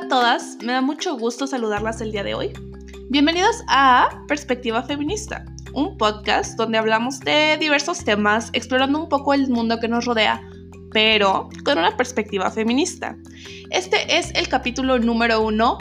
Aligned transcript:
a 0.00 0.08
todas, 0.08 0.56
me 0.64 0.72
da 0.72 0.80
mucho 0.80 1.18
gusto 1.18 1.46
saludarlas 1.46 2.00
el 2.00 2.10
día 2.10 2.22
de 2.22 2.34
hoy. 2.34 2.52
Bienvenidas 3.10 3.62
a 3.68 4.08
Perspectiva 4.28 4.82
Feminista, 4.82 5.44
un 5.74 5.98
podcast 5.98 6.56
donde 6.56 6.78
hablamos 6.78 7.20
de 7.20 7.58
diversos 7.60 8.02
temas, 8.02 8.48
explorando 8.54 8.98
un 8.98 9.10
poco 9.10 9.34
el 9.34 9.50
mundo 9.50 9.78
que 9.78 9.88
nos 9.88 10.06
rodea, 10.06 10.40
pero 10.90 11.50
con 11.66 11.78
una 11.78 11.94
perspectiva 11.98 12.50
feminista. 12.50 13.14
Este 13.70 14.16
es 14.16 14.32
el 14.34 14.48
capítulo 14.48 14.98
número 14.98 15.42
uno. 15.42 15.76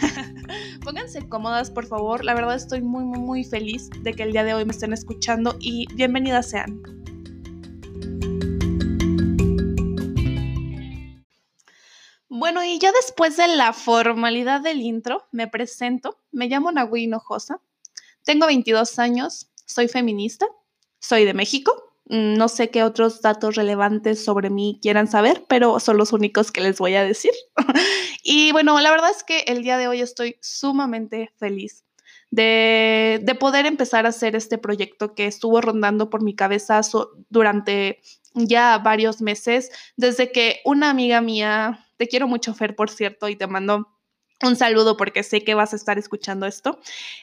Pónganse 0.82 1.28
cómodas, 1.28 1.70
por 1.70 1.86
favor. 1.86 2.24
La 2.24 2.34
verdad 2.34 2.56
estoy 2.56 2.80
muy, 2.80 3.04
muy, 3.04 3.20
muy 3.20 3.44
feliz 3.44 3.90
de 4.02 4.12
que 4.12 4.24
el 4.24 4.32
día 4.32 4.42
de 4.42 4.54
hoy 4.54 4.64
me 4.64 4.72
estén 4.72 4.92
escuchando 4.92 5.56
y 5.60 5.86
bienvenidas 5.94 6.50
sean. 6.50 6.95
Bueno, 12.46 12.62
y 12.62 12.78
ya 12.78 12.92
después 12.92 13.36
de 13.36 13.48
la 13.48 13.72
formalidad 13.72 14.60
del 14.60 14.80
intro, 14.80 15.26
me 15.32 15.48
presento. 15.48 16.20
Me 16.30 16.46
llamo 16.46 16.70
Nagui 16.70 17.02
Hinojosa. 17.02 17.60
Tengo 18.22 18.46
22 18.46 19.00
años, 19.00 19.50
soy 19.64 19.88
feminista, 19.88 20.46
soy 21.00 21.24
de 21.24 21.34
México. 21.34 21.74
Mm, 22.04 22.34
no 22.34 22.46
sé 22.46 22.70
qué 22.70 22.84
otros 22.84 23.20
datos 23.20 23.56
relevantes 23.56 24.24
sobre 24.24 24.48
mí 24.48 24.78
quieran 24.80 25.08
saber, 25.08 25.44
pero 25.48 25.80
son 25.80 25.96
los 25.96 26.12
únicos 26.12 26.52
que 26.52 26.60
les 26.60 26.78
voy 26.78 26.94
a 26.94 27.02
decir. 27.02 27.32
y 28.22 28.52
bueno, 28.52 28.78
la 28.78 28.92
verdad 28.92 29.10
es 29.10 29.24
que 29.24 29.40
el 29.48 29.64
día 29.64 29.76
de 29.76 29.88
hoy 29.88 30.00
estoy 30.00 30.36
sumamente 30.40 31.32
feliz 31.38 31.82
de, 32.30 33.36
poder 33.40 33.66
empezar 33.66 34.06
a 34.06 34.10
hacer 34.10 34.36
este 34.36 34.56
proyecto 34.56 35.16
que 35.16 35.26
estuvo 35.26 35.60
rondando 35.60 36.10
por 36.10 36.22
mi 36.22 36.36
cabeza 36.36 36.80
durante 37.28 38.00
ya 38.34 38.78
varios 38.78 39.20
meses, 39.20 39.72
desde 39.96 40.30
que 40.30 40.60
una 40.64 40.90
amiga 40.90 41.20
mía 41.20 41.85
te 41.96 42.08
quiero 42.08 42.28
mucho, 42.28 42.54
Fer, 42.54 42.74
por 42.76 42.90
cierto, 42.90 43.28
y 43.28 43.36
te 43.36 43.46
mando 43.46 43.96
un 44.42 44.54
saludo 44.54 44.98
porque 44.98 45.22
sé 45.22 45.42
que 45.42 45.54
vas 45.54 45.72
a 45.72 45.76
estar 45.76 45.98
escuchando 45.98 46.44
esto. 46.44 46.78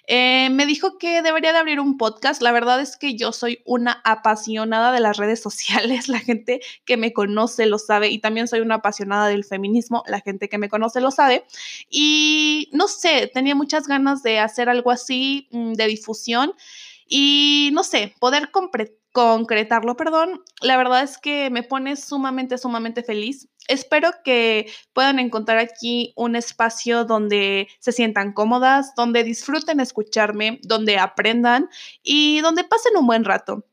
Eh, 0.07 0.49
me 0.49 0.66
dijo 0.66 0.97
que 0.97 1.21
debería 1.21 1.52
de 1.52 1.59
abrir 1.59 1.79
un 1.79 1.97
podcast. 1.97 2.41
La 2.41 2.52
verdad 2.52 2.81
es 2.81 2.97
que 2.97 3.16
yo 3.16 3.31
soy 3.31 3.61
una 3.66 4.01
apasionada 4.03 4.91
de 4.91 4.99
las 4.99 5.17
redes 5.17 5.39
sociales. 5.39 6.07
La 6.09 6.19
gente 6.19 6.59
que 6.85 6.97
me 6.97 7.13
conoce 7.13 7.67
lo 7.67 7.77
sabe 7.77 8.09
y 8.09 8.19
también 8.19 8.47
soy 8.47 8.61
una 8.61 8.75
apasionada 8.75 9.27
del 9.27 9.44
feminismo. 9.44 10.03
La 10.07 10.21
gente 10.21 10.49
que 10.49 10.57
me 10.57 10.69
conoce 10.69 11.01
lo 11.01 11.11
sabe. 11.11 11.45
Y 11.88 12.69
no 12.73 12.88
sé, 12.88 13.29
tenía 13.31 13.53
muchas 13.53 13.88
ganas 13.88 14.23
de 14.23 14.39
hacer 14.39 14.67
algo 14.67 14.89
así 14.89 15.47
mm, 15.51 15.73
de 15.73 15.88
difusión 15.88 16.53
y 17.07 17.69
no 17.73 17.83
sé, 17.83 18.16
poder 18.19 18.49
concretarlo, 19.11 19.95
perdón. 19.95 20.41
La 20.61 20.77
verdad 20.77 21.03
es 21.03 21.19
que 21.19 21.51
me 21.51 21.61
pone 21.61 21.95
sumamente, 21.95 22.57
sumamente 22.57 23.03
feliz 23.03 23.49
Espero 23.67 24.11
que 24.23 24.72
puedan 24.94 25.19
encontrar 25.19 25.58
aquí 25.58 26.14
un 26.16 26.36
espacio 26.36 27.06
donde 27.06 27.67
se 27.80 27.92
sientan 27.92 28.33
cómodas, 28.33 28.94
donde 28.95 29.23
disfruten 29.23 29.80
escucharme, 29.80 30.59
donde 30.64 30.97
aprendan 30.97 31.69
y 32.02 32.41
donde 32.41 32.64
pasen 32.64 32.97
un 32.97 33.08
buen 33.08 33.23
rato. 33.23 33.66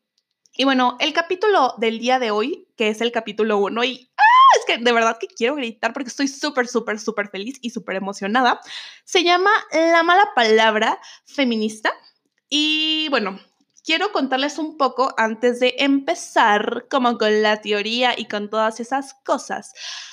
Y 0.56 0.64
bueno, 0.64 0.96
el 1.00 1.12
capítulo 1.12 1.74
del 1.78 1.98
día 1.98 2.18
de 2.18 2.30
hoy, 2.30 2.68
que 2.76 2.88
es 2.88 3.00
el 3.00 3.12
capítulo 3.12 3.58
1, 3.58 3.84
y 3.84 4.10
¡ah! 4.16 4.22
es 4.58 4.64
que 4.66 4.82
de 4.82 4.92
verdad 4.92 5.16
que 5.18 5.28
quiero 5.28 5.54
gritar 5.54 5.92
porque 5.92 6.08
estoy 6.08 6.28
súper, 6.28 6.66
súper, 6.66 6.98
súper 6.98 7.28
feliz 7.28 7.58
y 7.62 7.70
súper 7.70 7.96
emocionada, 7.96 8.60
se 9.04 9.22
llama 9.22 9.50
La 9.72 10.02
mala 10.02 10.32
palabra 10.34 10.98
feminista. 11.24 11.92
Y 12.48 13.08
bueno, 13.10 13.40
quiero 13.84 14.12
contarles 14.12 14.58
un 14.58 14.76
poco 14.76 15.12
antes 15.16 15.60
de 15.60 15.74
empezar 15.78 16.86
como 16.90 17.18
con 17.18 17.42
la 17.42 17.60
teoría 17.60 18.18
y 18.18 18.26
con 18.26 18.50
todas 18.50 18.80
esas 18.80 19.14
cosas, 19.24 19.72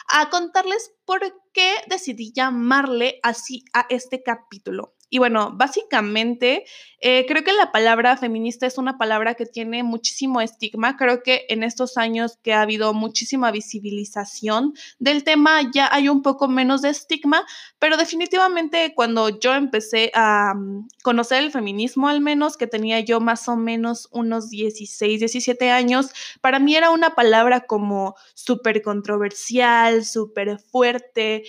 a 0.09 0.29
contarles 0.29 0.91
por 1.05 1.21
qué 1.53 1.75
decidí 1.87 2.31
llamarle 2.33 3.19
así 3.23 3.63
a 3.73 3.85
este 3.89 4.23
capítulo. 4.23 4.96
Y 5.09 5.19
bueno, 5.19 5.51
básicamente 5.53 6.65
eh, 6.99 7.25
creo 7.27 7.43
que 7.43 7.53
la 7.53 7.71
palabra 7.71 8.17
feminista 8.17 8.65
es 8.65 8.77
una 8.77 8.97
palabra 8.97 9.35
que 9.35 9.45
tiene 9.45 9.83
muchísimo 9.83 10.41
estigma. 10.41 10.97
Creo 10.97 11.23
que 11.23 11.45
en 11.47 11.63
estos 11.63 11.97
años 11.97 12.37
que 12.43 12.53
ha 12.53 12.61
habido 12.61 12.93
muchísima 12.93 13.51
visibilización 13.51 14.73
del 14.99 15.23
tema 15.23 15.61
ya 15.73 15.87
hay 15.93 16.09
un 16.09 16.23
poco 16.23 16.49
menos 16.49 16.81
de 16.81 16.89
estigma, 16.89 17.45
pero 17.79 17.95
definitivamente 17.95 18.93
cuando 18.95 19.39
yo 19.39 19.53
empecé 19.53 20.11
a 20.13 20.53
mm, 20.55 20.87
conocer 21.03 21.41
el 21.41 21.51
feminismo, 21.51 22.09
al 22.09 22.19
menos 22.19 22.57
que 22.57 22.67
tenía 22.67 22.99
yo 22.99 23.21
más 23.21 23.47
o 23.47 23.55
menos 23.55 24.09
unos 24.11 24.49
16, 24.49 25.19
17 25.19 25.71
años, 25.71 26.09
para 26.41 26.59
mí 26.59 26.75
era 26.75 26.89
una 26.89 27.15
palabra 27.15 27.61
como 27.61 28.15
súper 28.33 28.81
controversial, 28.81 30.03
súper 30.03 30.59
fuerte 30.59 31.43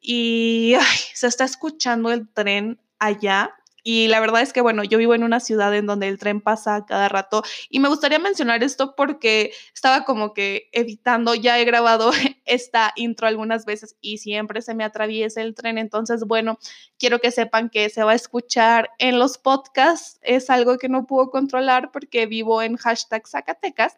y 0.00 0.74
se 1.14 1.26
está 1.26 1.44
escuchando 1.44 2.10
el 2.10 2.28
tren 2.28 2.78
allá. 2.98 3.54
Y 3.84 4.08
la 4.08 4.20
verdad 4.20 4.42
es 4.42 4.52
que, 4.52 4.60
bueno, 4.60 4.84
yo 4.84 4.98
vivo 4.98 5.14
en 5.14 5.24
una 5.24 5.40
ciudad 5.40 5.74
en 5.74 5.86
donde 5.86 6.08
el 6.08 6.18
tren 6.18 6.42
pasa 6.42 6.84
cada 6.86 7.08
rato 7.08 7.42
y 7.70 7.80
me 7.80 7.88
gustaría 7.88 8.18
mencionar 8.18 8.62
esto 8.62 8.94
porque 8.94 9.52
estaba 9.72 10.04
como 10.04 10.34
que 10.34 10.68
evitando, 10.72 11.34
ya 11.34 11.58
he 11.58 11.64
grabado 11.64 12.10
esta 12.44 12.92
intro 12.96 13.28
algunas 13.28 13.64
veces 13.64 13.96
y 14.02 14.18
siempre 14.18 14.60
se 14.60 14.74
me 14.74 14.84
atraviesa 14.84 15.40
el 15.40 15.54
tren, 15.54 15.78
entonces, 15.78 16.24
bueno, 16.24 16.58
quiero 16.98 17.20
que 17.20 17.30
sepan 17.30 17.70
que 17.70 17.88
se 17.88 18.02
va 18.02 18.12
a 18.12 18.16
escuchar 18.16 18.90
en 18.98 19.18
los 19.18 19.38
podcasts, 19.38 20.18
es 20.22 20.50
algo 20.50 20.76
que 20.76 20.90
no 20.90 21.06
puedo 21.06 21.30
controlar 21.30 21.90
porque 21.90 22.26
vivo 22.26 22.60
en 22.60 22.76
hashtag 22.76 23.26
Zacatecas. 23.26 23.96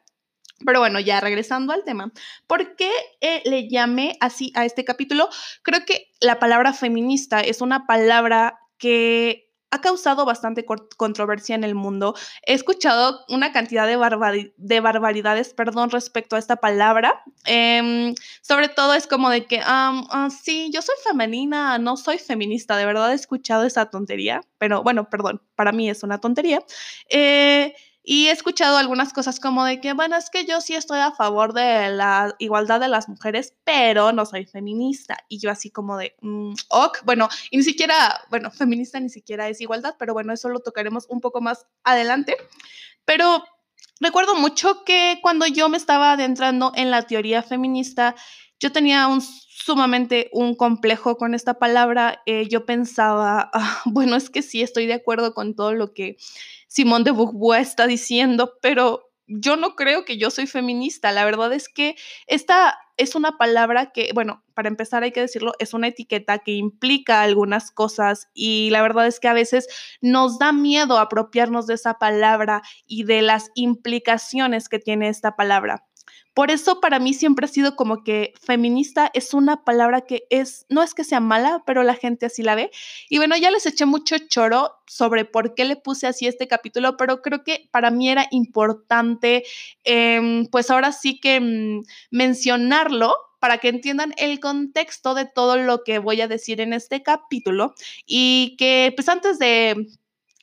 Pero 0.65 0.81
bueno, 0.81 1.01
ya 1.01 1.21
regresando 1.21 1.73
al 1.73 1.85
tema, 1.85 2.13
¿por 2.47 2.77
qué 2.77 2.91
eh, 3.21 3.43
le 3.47 3.69
llamé 3.69 4.19
así 4.21 4.53
a 4.55 4.67
este 4.67 4.85
capítulo? 4.85 5.29
Creo 5.63 5.87
que 5.87 6.13
la 6.21 6.39
palabra 6.39 6.75
feminista 6.75 7.41
es 7.41 7.63
una 7.63 7.87
palabra 7.87 8.61
que 8.81 9.51
ha 9.71 9.81
causado 9.81 10.25
bastante 10.25 10.65
controversia 10.97 11.55
en 11.55 11.63
el 11.63 11.75
mundo. 11.75 12.15
He 12.45 12.55
escuchado 12.55 13.25
una 13.29 13.53
cantidad 13.53 13.87
de, 13.87 14.53
de 14.57 14.81
barbaridades, 14.81 15.55
perdón, 15.55 15.91
respecto 15.91 16.35
a 16.35 16.41
esta 16.41 16.57
palabra. 16.57 17.23
Em, 17.45 18.15
sobre 18.43 18.69
todo 18.69 18.95
es 18.95 19.07
como 19.07 19.31
de 19.31 19.47
que, 19.47 19.61
ah, 19.65 20.29
sí, 20.43 20.71
yo 20.75 20.83
soy 20.83 20.97
femenina, 21.05 21.79
no 21.79 21.97
soy 21.97 22.19
feminista. 22.19 22.77
De 22.77 22.85
verdad 22.85 23.13
he 23.13 23.15
escuchado 23.15 23.65
esa 23.65 23.87
tontería, 23.91 24.41
pero 24.59 24.83
bueno, 24.83 25.09
perdón, 25.09 25.41
para 25.55 25.71
mí 25.71 25.89
es 25.89 26.03
una 26.03 26.19
tontería. 26.19 26.65
Eh, 27.09 27.73
y 28.03 28.29
he 28.29 28.31
escuchado 28.31 28.79
algunas 28.79 29.13
cosas 29.13 29.41
como 29.41 29.65
de 29.65 29.81
que, 29.81 29.93
bueno, 29.93 30.17
es 30.17 30.31
que 30.31 30.47
yo 30.47 30.61
sí 30.61 30.75
estoy 30.75 31.01
a 31.01 31.13
favor 31.13 31.53
de 31.53 31.91
la 31.91 32.35
igualdad 32.39 32.81
de 32.81 32.89
las 32.89 33.09
mujeres, 33.09 33.55
pero 33.65 34.13
no 34.13 34.25
soy 34.25 34.47
feminista. 34.47 35.19
Y 35.29 35.39
yo 35.39 35.51
así 35.51 35.71
como 35.71 35.99
de, 35.99 36.17
mm, 36.23 36.55
ok, 36.71 36.99
bueno, 37.05 37.29
y 37.51 37.59
ni 37.59 37.63
siquiera, 37.63 38.21
bueno, 38.31 38.51
feminista 38.53 38.99
ni 39.01 39.11
siquiera 39.11 39.49
es 39.49 39.61
igualdad, 39.61 39.97
pero 39.99 40.15
bueno, 40.15 40.33
eso 40.33 40.49
lo 40.49 40.61
tocaremos 40.61 41.07
un 41.11 41.21
poco 41.21 41.41
más 41.43 41.67
adelante. 41.85 42.37
Pero 43.05 43.45
recuerdo 44.01 44.35
mucho 44.35 44.83
que 44.85 45.19
cuando 45.21 45.47
yo 45.47 45.69
me 45.69 45.77
estaba 45.77 46.13
adentrando 46.13 46.73
en 46.77 46.91
la 46.91 47.03
teoría 47.03 47.43
feminista, 47.43 48.15
yo 48.61 48.71
tenía 48.71 49.09
sumamente 49.21 50.29
un 50.33 50.55
complejo 50.55 51.17
con 51.17 51.35
esta 51.35 51.59
palabra. 51.59 52.23
Eh, 52.27 52.47
yo 52.49 52.67
pensaba, 52.67 53.51
ah, 53.55 53.83
bueno, 53.87 54.17
es 54.17 54.31
que 54.31 54.43
sí, 54.43 54.63
estoy 54.63 54.87
de 54.87 54.95
acuerdo 54.95 55.35
con 55.35 55.57
todo 55.57 55.73
lo 55.75 55.93
que 55.93 56.17
Simón 56.69 57.03
de 57.03 57.13
Beauvoir 57.13 57.63
está 57.63 57.87
diciendo, 57.87 58.59
pero 58.63 59.11
yo 59.27 59.57
no 59.57 59.77
creo 59.77 60.05
que 60.05 60.19
yo 60.19 60.31
soy 60.31 60.47
feminista. 60.47 61.13
La 61.13 61.25
verdad 61.25 61.53
es 61.53 61.69
que 61.69 61.97
esta 62.27 62.79
es 62.97 63.15
una 63.15 63.39
palabra 63.39 63.93
que, 63.93 64.11
bueno, 64.13 64.45
para 64.55 64.69
empezar 64.69 65.05
hay 65.05 65.13
que 65.13 65.21
decirlo, 65.21 65.53
es 65.59 65.73
una 65.73 65.89
etiqueta 65.89 66.39
que 66.39 66.53
implica 66.53 67.23
algunas 67.23 67.71
cosas 67.71 68.29
y 68.35 68.71
la 68.71 68.83
verdad 68.83 69.07
es 69.07 69.21
que 69.21 69.29
a 69.29 69.33
veces 69.33 69.69
nos 70.01 70.39
da 70.39 70.53
miedo 70.53 70.99
apropiarnos 70.99 71.67
de 71.67 71.75
esa 71.75 71.95
palabra 71.95 72.63
y 72.87 73.05
de 73.05 73.23
las 73.23 73.51
implicaciones 73.55 74.69
que 74.69 74.81
tiene 74.81 75.09
esta 75.09 75.37
palabra. 75.37 75.87
Por 76.35 76.51
eso 76.51 76.81
para 76.81 76.99
mí 76.99 77.13
siempre 77.13 77.47
ha 77.47 77.49
sido 77.49 77.77
como 77.77 78.05
que 78.05 78.33
feminista 78.41 79.11
es 79.15 79.35
una 79.35 79.65
palabra 79.65 80.03
que 80.03 80.25
es, 80.31 80.65
no 80.69 80.83
es 80.83 80.95
que 80.95 81.05
sea 81.05 81.21
mala, 81.21 81.63
pero 81.67 81.83
la 81.83 81.95
gente 81.95 82.27
así 82.27 82.43
la 82.43 82.55
ve. 82.55 82.71
Y 83.09 83.19
bueno, 83.19 83.37
ya 83.37 83.51
les 83.51 83.67
eché 83.67 83.85
mucho 83.87 84.17
choro 84.29 84.73
sobre 84.87 85.25
por 85.25 85.55
qué 85.55 85.65
le 85.65 85.77
puse 85.77 86.07
así 86.07 86.27
este 86.27 86.49
capítulo, 86.49 86.97
pero 86.97 87.21
creo 87.23 87.43
que 87.43 87.69
para 87.73 87.91
mí 87.91 88.09
era 88.11 88.27
importante, 88.31 89.45
em, 89.85 90.47
pues 90.47 90.71
ahora 90.71 90.93
sí 90.93 91.19
que 91.21 91.41
mm, 91.41 91.83
mencionarlo 92.11 93.15
para 93.41 93.59
que 93.59 93.69
entiendan 93.69 94.13
el 94.19 94.39
contexto 94.39 95.15
de 95.15 95.25
todo 95.25 95.57
lo 95.57 95.83
que 95.83 95.99
voy 95.99 96.21
a 96.21 96.29
decir 96.29 96.61
en 96.61 96.73
este 96.73 97.03
capítulo 97.03 97.75
y 98.07 98.55
que 98.59 98.93
pues 98.95 99.09
antes 99.09 99.39
de 99.39 99.89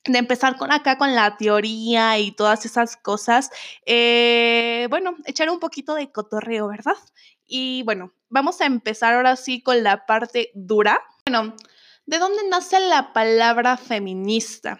de 0.07 0.19
empezar 0.19 0.57
con 0.57 0.71
acá 0.71 0.97
con 0.97 1.15
la 1.15 1.37
teoría 1.37 2.17
y 2.19 2.31
todas 2.31 2.65
esas 2.65 2.97
cosas, 2.97 3.49
eh, 3.85 4.87
bueno, 4.89 5.15
echar 5.25 5.49
un 5.49 5.59
poquito 5.59 5.95
de 5.95 6.11
cotorreo, 6.11 6.67
¿verdad? 6.67 6.97
Y 7.45 7.83
bueno, 7.83 8.13
vamos 8.29 8.61
a 8.61 8.65
empezar 8.65 9.13
ahora 9.13 9.35
sí 9.35 9.61
con 9.61 9.83
la 9.83 10.05
parte 10.05 10.51
dura. 10.53 11.01
Bueno, 11.25 11.55
¿de 12.05 12.19
dónde 12.19 12.47
nace 12.49 12.79
la 12.79 13.13
palabra 13.13 13.77
feminista? 13.77 14.79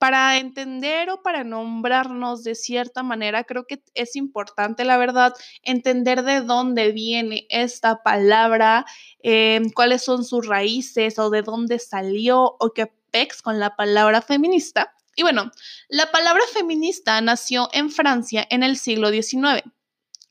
para 0.00 0.38
entender 0.38 1.10
o 1.10 1.22
para 1.22 1.44
nombrarnos 1.44 2.42
de 2.42 2.54
cierta 2.54 3.02
manera, 3.02 3.44
creo 3.44 3.66
que 3.66 3.82
es 3.92 4.16
importante, 4.16 4.82
la 4.86 4.96
verdad, 4.96 5.34
entender 5.62 6.22
de 6.22 6.40
dónde 6.40 6.90
viene 6.90 7.46
esta 7.50 8.02
palabra, 8.02 8.86
em, 9.22 9.68
cuáles 9.68 10.02
son 10.02 10.24
sus 10.24 10.46
raíces 10.46 11.18
o 11.18 11.28
de 11.28 11.42
dónde 11.42 11.78
salió 11.78 12.56
o 12.58 12.72
qué 12.72 12.90
con 13.42 13.58
la 13.58 13.76
palabra 13.76 14.22
feminista. 14.22 14.94
Y 15.16 15.22
bueno, 15.22 15.50
la 15.88 16.10
palabra 16.10 16.42
feminista 16.52 17.20
nació 17.20 17.68
en 17.72 17.90
Francia 17.90 18.46
en 18.50 18.62
el 18.62 18.76
siglo 18.76 19.10
XIX. 19.10 19.62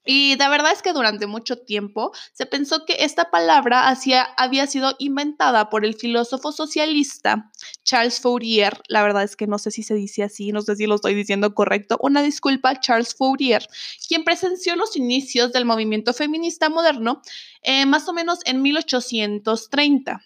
Y 0.06 0.36
la 0.38 0.50
verdad 0.50 0.72
es 0.72 0.82
que 0.82 0.94
durante 0.94 1.28
mucho 1.28 1.58
tiempo 1.58 2.12
se 2.34 2.48
pensó 2.48 2.86
que 2.86 2.96
esta 3.02 3.30
palabra 3.30 3.94
había 4.38 4.66
sido 4.66 4.96
inventada 4.98 5.70
por 5.70 5.86
el 5.86 5.94
filósofo 5.94 6.52
socialista 6.52 7.52
Charles 7.84 8.20
Fourier. 8.20 8.82
La 8.88 9.04
verdad 9.04 9.24
es 9.24 9.36
que 9.36 9.46
no 9.46 9.60
sé 9.60 9.70
si 9.70 9.84
se 9.84 9.94
dice 9.94 10.24
así, 10.24 10.52
no 10.52 10.62
sé 10.62 10.78
si 10.78 10.88
lo 10.88 10.96
estoy 10.96 11.14
diciendo 11.14 11.54
correcto. 11.54 12.00
Una 12.02 12.24
disculpa, 12.24 12.80
Charles 12.80 13.14
Fourier, 13.14 13.68
quien 14.08 14.24
presenció 14.24 14.76
los 14.76 14.96
inicios 14.96 15.52
del 15.52 15.66
movimiento 15.66 16.14
feminista 16.14 16.70
moderno 16.70 17.22
eh, 17.62 17.86
más 17.86 18.08
o 18.08 18.14
menos 18.14 18.40
en 18.46 18.64
1830. 18.64 20.22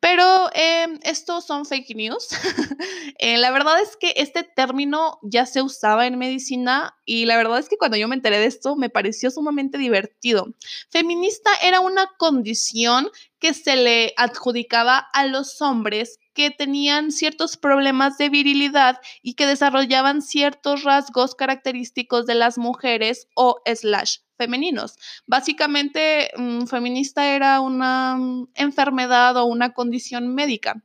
Pero 0.00 0.48
em, 0.54 0.98
estos 1.02 1.46
son 1.46 1.66
fake 1.66 1.94
news. 1.94 2.28
Eh, 3.22 3.36
la 3.36 3.50
verdad 3.50 3.78
es 3.82 3.98
que 3.98 4.14
este 4.16 4.44
término 4.44 5.18
ya 5.22 5.44
se 5.44 5.60
usaba 5.60 6.06
en 6.06 6.16
medicina 6.16 6.96
y 7.04 7.26
la 7.26 7.36
verdad 7.36 7.58
es 7.58 7.68
que 7.68 7.76
cuando 7.76 7.98
yo 7.98 8.08
me 8.08 8.14
enteré 8.14 8.38
de 8.38 8.46
esto 8.46 8.76
me 8.76 8.88
pareció 8.88 9.30
sumamente 9.30 9.76
divertido. 9.76 10.54
Feminista 10.88 11.50
era 11.62 11.80
una 11.80 12.06
condición 12.16 13.10
que 13.38 13.52
se 13.52 13.76
le 13.76 14.14
adjudicaba 14.16 14.96
a 15.12 15.26
los 15.26 15.60
hombres 15.60 16.18
que 16.32 16.50
tenían 16.50 17.12
ciertos 17.12 17.58
problemas 17.58 18.16
de 18.16 18.30
virilidad 18.30 19.00
y 19.22 19.34
que 19.34 19.46
desarrollaban 19.46 20.22
ciertos 20.22 20.84
rasgos 20.84 21.34
característicos 21.34 22.24
de 22.24 22.36
las 22.36 22.56
mujeres 22.56 23.28
o 23.34 23.60
slash 23.66 24.20
femeninos. 24.40 24.96
Básicamente, 25.26 26.30
feminista 26.66 27.34
era 27.34 27.60
una 27.60 28.16
mm, 28.16 28.48
enfermedad 28.54 29.36
o 29.36 29.44
una 29.44 29.74
condición 29.74 30.34
médica. 30.34 30.82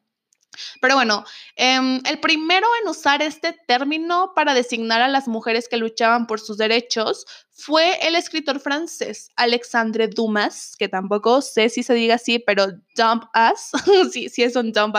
Pero 0.82 0.96
bueno, 0.96 1.24
em, 1.56 2.02
el 2.06 2.20
primero 2.20 2.68
en 2.82 2.90
usar 2.90 3.22
este 3.22 3.54
término 3.68 4.34
para 4.36 4.54
designar 4.54 5.02
a 5.02 5.08
las 5.08 5.28
mujeres 5.28 5.68
que 5.70 5.78
luchaban 5.78 6.28
por 6.28 6.40
sus 6.40 6.58
derechos 6.58 7.26
fue 7.52 8.08
el 8.08 8.16
escritor 8.16 8.60
francés 8.60 9.30
Alexandre 9.36 10.08
Dumas, 10.08 10.76
que 10.78 10.88
tampoco 10.88 11.42
sé 11.42 11.70
si 11.70 11.84
se 11.84 11.94
diga 11.94 12.16
así, 12.16 12.40
pero 12.40 12.68
Dump 12.96 13.24
Us, 13.36 13.72
sí, 14.14 14.30
sí 14.30 14.44
es 14.44 14.56
un 14.56 14.72
Dump 14.72 14.96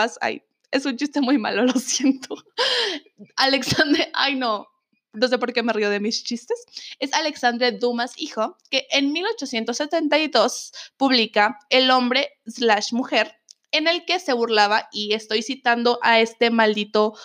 es 0.71 0.85
un 0.85 0.97
chiste 0.97 1.21
muy 1.21 1.37
malo, 1.37 1.63
lo 1.65 1.73
siento. 1.73 2.35
Alexandre, 3.35 4.11
ay 4.13 4.35
no, 4.35 4.67
no 5.13 5.27
sé 5.27 5.37
por 5.37 5.53
qué 5.53 5.63
me 5.63 5.73
río 5.73 5.89
de 5.89 5.99
mis 5.99 6.23
chistes, 6.23 6.65
es 6.99 7.13
Alexandre 7.13 7.71
Dumas 7.71 8.13
hijo, 8.17 8.57
que 8.69 8.87
en 8.91 9.11
1872 9.11 10.71
publica 10.97 11.59
El 11.69 11.89
hombre 11.91 12.31
slash 12.45 12.93
mujer, 12.93 13.35
en 13.71 13.87
el 13.87 14.05
que 14.05 14.19
se 14.19 14.33
burlaba, 14.33 14.87
y 14.91 15.13
estoy 15.13 15.41
citando 15.41 15.99
a 16.01 16.19
este 16.19 16.51
maldito 16.51 17.15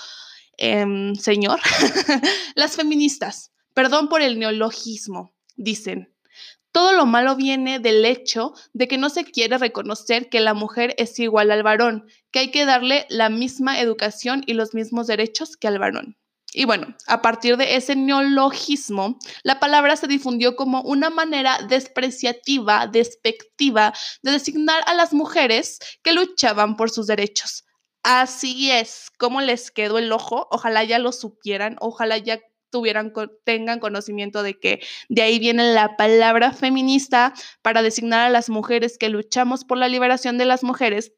em, 0.56 1.14
señor, 1.14 1.60
las 2.54 2.76
feministas, 2.76 3.52
perdón 3.74 4.08
por 4.08 4.22
el 4.22 4.38
neologismo, 4.38 5.34
dicen, 5.56 6.12
todo 6.72 6.94
lo 6.94 7.04
malo 7.04 7.36
viene 7.36 7.78
del 7.78 8.04
hecho 8.06 8.54
de 8.72 8.88
que 8.88 8.96
no 8.96 9.10
se 9.10 9.24
quiere 9.24 9.58
reconocer 9.58 10.30
que 10.30 10.40
la 10.40 10.54
mujer 10.54 10.94
es 10.96 11.18
igual 11.18 11.50
al 11.50 11.62
varón, 11.62 12.06
que 12.30 12.38
hay 12.38 12.50
que 12.50 12.64
darle 12.64 13.06
la 13.10 13.28
misma 13.28 13.78
educación 13.78 14.42
y 14.46 14.54
los 14.54 14.72
mismos 14.72 15.06
derechos 15.06 15.58
que 15.58 15.68
al 15.68 15.78
varón. 15.78 16.16
Y 16.54 16.66
bueno, 16.66 16.94
a 17.06 17.22
partir 17.22 17.56
de 17.56 17.76
ese 17.76 17.96
neologismo, 17.96 19.18
la 19.42 19.58
palabra 19.58 19.96
se 19.96 20.06
difundió 20.06 20.54
como 20.54 20.82
una 20.82 21.08
manera 21.08 21.58
despreciativa, 21.66 22.86
despectiva, 22.86 23.94
de 24.22 24.32
designar 24.32 24.82
a 24.86 24.94
las 24.94 25.14
mujeres 25.14 25.78
que 26.02 26.12
luchaban 26.12 26.76
por 26.76 26.90
sus 26.90 27.06
derechos. 27.06 27.64
Así 28.02 28.70
es, 28.70 29.10
como 29.16 29.40
les 29.40 29.70
quedó 29.70 29.96
el 29.98 30.12
ojo, 30.12 30.48
ojalá 30.50 30.84
ya 30.84 30.98
lo 30.98 31.12
supieran, 31.12 31.76
ojalá 31.80 32.18
ya 32.18 32.40
tuvieran, 32.70 33.12
tengan 33.44 33.78
conocimiento 33.78 34.42
de 34.42 34.58
que 34.58 34.80
de 35.08 35.22
ahí 35.22 35.38
viene 35.38 35.72
la 35.72 35.96
palabra 35.96 36.52
feminista 36.52 37.32
para 37.62 37.82
designar 37.82 38.26
a 38.26 38.30
las 38.30 38.50
mujeres 38.50 38.98
que 38.98 39.08
luchamos 39.08 39.64
por 39.64 39.78
la 39.78 39.88
liberación 39.88 40.36
de 40.38 40.46
las 40.46 40.64
mujeres 40.64 41.12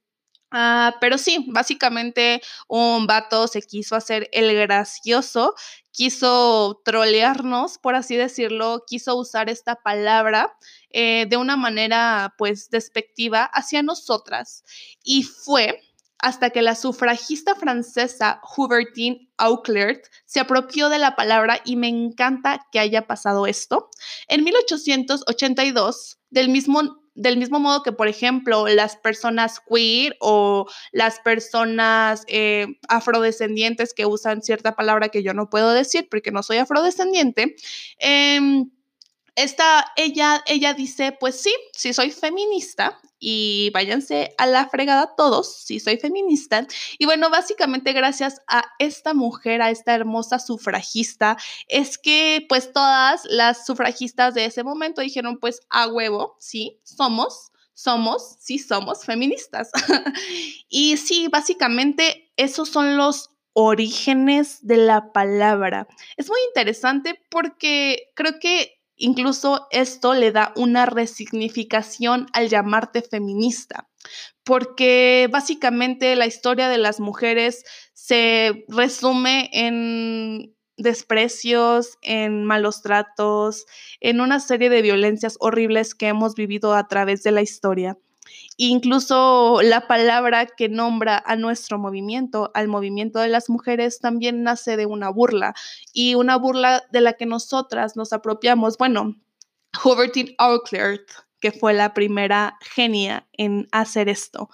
Ah, 0.56 0.94
pero 1.00 1.18
sí, 1.18 1.46
básicamente 1.48 2.40
un 2.68 3.08
vato 3.08 3.48
se 3.48 3.60
quiso 3.60 3.96
hacer 3.96 4.28
el 4.30 4.54
gracioso, 4.54 5.56
quiso 5.90 6.80
trolearnos, 6.84 7.78
por 7.78 7.96
así 7.96 8.14
decirlo, 8.14 8.84
quiso 8.86 9.16
usar 9.16 9.50
esta 9.50 9.74
palabra 9.74 10.56
eh, 10.90 11.26
de 11.28 11.36
una 11.38 11.56
manera 11.56 12.34
pues 12.38 12.70
despectiva 12.70 13.42
hacia 13.46 13.82
nosotras. 13.82 14.62
Y 15.02 15.24
fue 15.24 15.80
hasta 16.18 16.50
que 16.50 16.62
la 16.62 16.76
sufragista 16.76 17.56
francesa 17.56 18.40
Hubertine 18.56 19.28
Auclair 19.36 20.02
se 20.24 20.38
apropió 20.38 20.88
de 20.88 20.98
la 20.98 21.16
palabra 21.16 21.60
y 21.64 21.74
me 21.74 21.88
encanta 21.88 22.64
que 22.70 22.78
haya 22.78 23.08
pasado 23.08 23.48
esto. 23.48 23.90
En 24.28 24.44
1882, 24.44 26.18
del 26.34 26.48
mismo 26.50 27.00
del 27.16 27.36
mismo 27.36 27.60
modo 27.60 27.84
que, 27.84 27.92
por 27.92 28.08
ejemplo, 28.08 28.66
las 28.66 28.96
personas 28.96 29.60
queer 29.60 30.16
o 30.18 30.66
las 30.90 31.20
personas 31.20 32.24
eh, 32.26 32.66
afrodescendientes 32.88 33.94
que 33.94 34.04
usan 34.04 34.42
cierta 34.42 34.74
palabra 34.74 35.10
que 35.10 35.22
yo 35.22 35.32
no 35.32 35.48
puedo 35.48 35.72
decir 35.72 36.08
porque 36.10 36.32
no 36.32 36.42
soy 36.42 36.56
afrodescendiente, 36.56 37.54
eh, 38.00 38.64
esta, 39.36 39.92
ella, 39.96 40.42
ella 40.46 40.74
dice, 40.74 41.16
pues 41.18 41.40
sí, 41.40 41.54
sí 41.72 41.92
soy 41.92 42.10
feminista 42.10 42.98
y 43.26 43.70
váyanse 43.70 44.34
a 44.36 44.46
la 44.46 44.68
fregada 44.68 45.14
todos, 45.16 45.64
sí 45.64 45.80
soy 45.80 45.96
feminista. 45.96 46.66
Y 46.98 47.06
bueno, 47.06 47.30
básicamente 47.30 47.94
gracias 47.94 48.42
a 48.48 48.64
esta 48.78 49.14
mujer, 49.14 49.62
a 49.62 49.70
esta 49.70 49.94
hermosa 49.94 50.38
sufragista, 50.38 51.38
es 51.66 51.96
que 51.96 52.44
pues 52.50 52.70
todas 52.74 53.24
las 53.24 53.64
sufragistas 53.64 54.34
de 54.34 54.44
ese 54.44 54.62
momento 54.62 55.00
dijeron, 55.00 55.38
pues 55.38 55.62
a 55.70 55.88
huevo, 55.88 56.36
sí, 56.38 56.82
somos, 56.82 57.50
somos, 57.72 58.36
sí 58.40 58.58
somos 58.58 59.06
feministas. 59.06 59.70
y 60.68 60.98
sí, 60.98 61.28
básicamente 61.28 62.30
esos 62.36 62.68
son 62.68 62.98
los 62.98 63.30
orígenes 63.54 64.58
de 64.66 64.76
la 64.76 65.14
palabra. 65.14 65.88
Es 66.18 66.28
muy 66.28 66.40
interesante 66.48 67.18
porque 67.30 68.10
creo 68.14 68.38
que 68.38 68.83
Incluso 68.96 69.66
esto 69.70 70.14
le 70.14 70.30
da 70.32 70.52
una 70.56 70.86
resignificación 70.86 72.26
al 72.32 72.48
llamarte 72.48 73.02
feminista, 73.02 73.88
porque 74.44 75.28
básicamente 75.32 76.14
la 76.16 76.26
historia 76.26 76.68
de 76.68 76.78
las 76.78 77.00
mujeres 77.00 77.64
se 77.92 78.64
resume 78.68 79.50
en 79.52 80.54
desprecios, 80.76 81.98
en 82.02 82.44
malos 82.44 82.82
tratos, 82.82 83.66
en 84.00 84.20
una 84.20 84.40
serie 84.40 84.70
de 84.70 84.82
violencias 84.82 85.36
horribles 85.40 85.94
que 85.94 86.08
hemos 86.08 86.34
vivido 86.34 86.74
a 86.74 86.88
través 86.88 87.22
de 87.22 87.32
la 87.32 87.42
historia. 87.42 87.98
Incluso 88.56 89.60
la 89.62 89.88
palabra 89.88 90.46
que 90.46 90.68
nombra 90.68 91.22
a 91.26 91.36
nuestro 91.36 91.78
movimiento, 91.78 92.50
al 92.54 92.68
movimiento 92.68 93.18
de 93.18 93.28
las 93.28 93.50
mujeres, 93.50 93.98
también 93.98 94.42
nace 94.42 94.76
de 94.76 94.86
una 94.86 95.10
burla 95.10 95.54
y 95.92 96.14
una 96.14 96.36
burla 96.36 96.84
de 96.92 97.00
la 97.00 97.14
que 97.14 97.26
nosotras 97.26 97.96
nos 97.96 98.12
apropiamos. 98.12 98.78
Bueno, 98.78 99.16
Hubertine 99.84 100.34
Auclair, 100.38 101.04
que 101.40 101.50
fue 101.50 101.74
la 101.74 101.94
primera 101.94 102.56
genia 102.74 103.26
en 103.32 103.66
hacer 103.72 104.08
esto. 104.08 104.48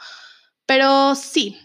Pero 0.67 1.15
sí, 1.15 1.59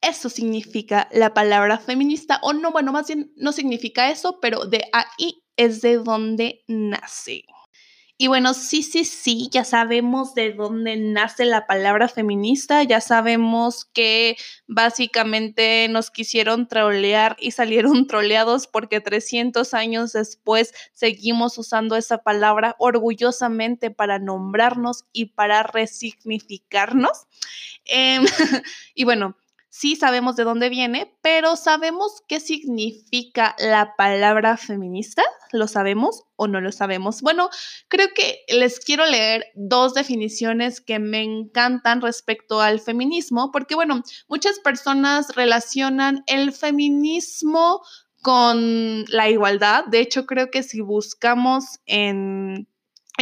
eso 0.00 0.28
significa 0.28 1.08
la 1.12 1.34
palabra 1.34 1.78
feminista, 1.78 2.38
o 2.42 2.52
no, 2.52 2.70
bueno, 2.72 2.92
más 2.92 3.06
bien 3.08 3.32
no 3.36 3.52
significa 3.52 4.10
eso, 4.10 4.38
pero 4.40 4.64
de 4.64 4.84
ahí 4.92 5.42
es 5.56 5.80
de 5.82 5.96
donde 5.96 6.64
nace. 6.68 7.44
Y 8.22 8.26
bueno, 8.26 8.52
sí, 8.52 8.82
sí, 8.82 9.06
sí, 9.06 9.48
ya 9.50 9.64
sabemos 9.64 10.34
de 10.34 10.52
dónde 10.52 10.98
nace 10.98 11.46
la 11.46 11.66
palabra 11.66 12.06
feminista, 12.06 12.82
ya 12.82 13.00
sabemos 13.00 13.86
que 13.86 14.36
básicamente 14.66 15.88
nos 15.88 16.10
quisieron 16.10 16.68
trolear 16.68 17.38
y 17.40 17.52
salieron 17.52 18.06
troleados 18.06 18.66
porque 18.66 19.00
300 19.00 19.72
años 19.72 20.12
después 20.12 20.74
seguimos 20.92 21.56
usando 21.56 21.96
esa 21.96 22.18
palabra 22.18 22.76
orgullosamente 22.78 23.90
para 23.90 24.18
nombrarnos 24.18 25.06
y 25.14 25.32
para 25.32 25.62
resignificarnos. 25.62 27.26
Em, 27.86 28.26
y 28.94 29.04
bueno, 29.04 29.34
sí 29.70 29.96
sabemos 29.96 30.36
de 30.36 30.44
dónde 30.44 30.68
viene, 30.68 31.16
pero 31.22 31.56
¿sabemos 31.56 32.22
qué 32.28 32.40
significa 32.40 33.54
la 33.58 33.94
palabra 33.96 34.56
feminista? 34.56 35.22
¿Lo 35.52 35.68
sabemos 35.68 36.24
o 36.36 36.48
no 36.48 36.60
lo 36.60 36.72
sabemos? 36.72 37.22
Bueno, 37.22 37.48
creo 37.88 38.08
que 38.14 38.40
les 38.48 38.80
quiero 38.80 39.06
leer 39.06 39.46
dos 39.54 39.94
definiciones 39.94 40.80
que 40.80 40.98
me 40.98 41.22
encantan 41.22 42.02
respecto 42.02 42.60
al 42.60 42.80
feminismo, 42.80 43.50
porque 43.52 43.74
bueno, 43.74 44.02
muchas 44.28 44.58
personas 44.58 45.34
relacionan 45.34 46.24
el 46.26 46.52
feminismo 46.52 47.80
con 48.22 49.04
la 49.06 49.30
igualdad. 49.30 49.84
De 49.86 50.00
hecho, 50.00 50.26
creo 50.26 50.50
que 50.50 50.62
si 50.62 50.80
buscamos 50.80 51.80
en 51.86 52.68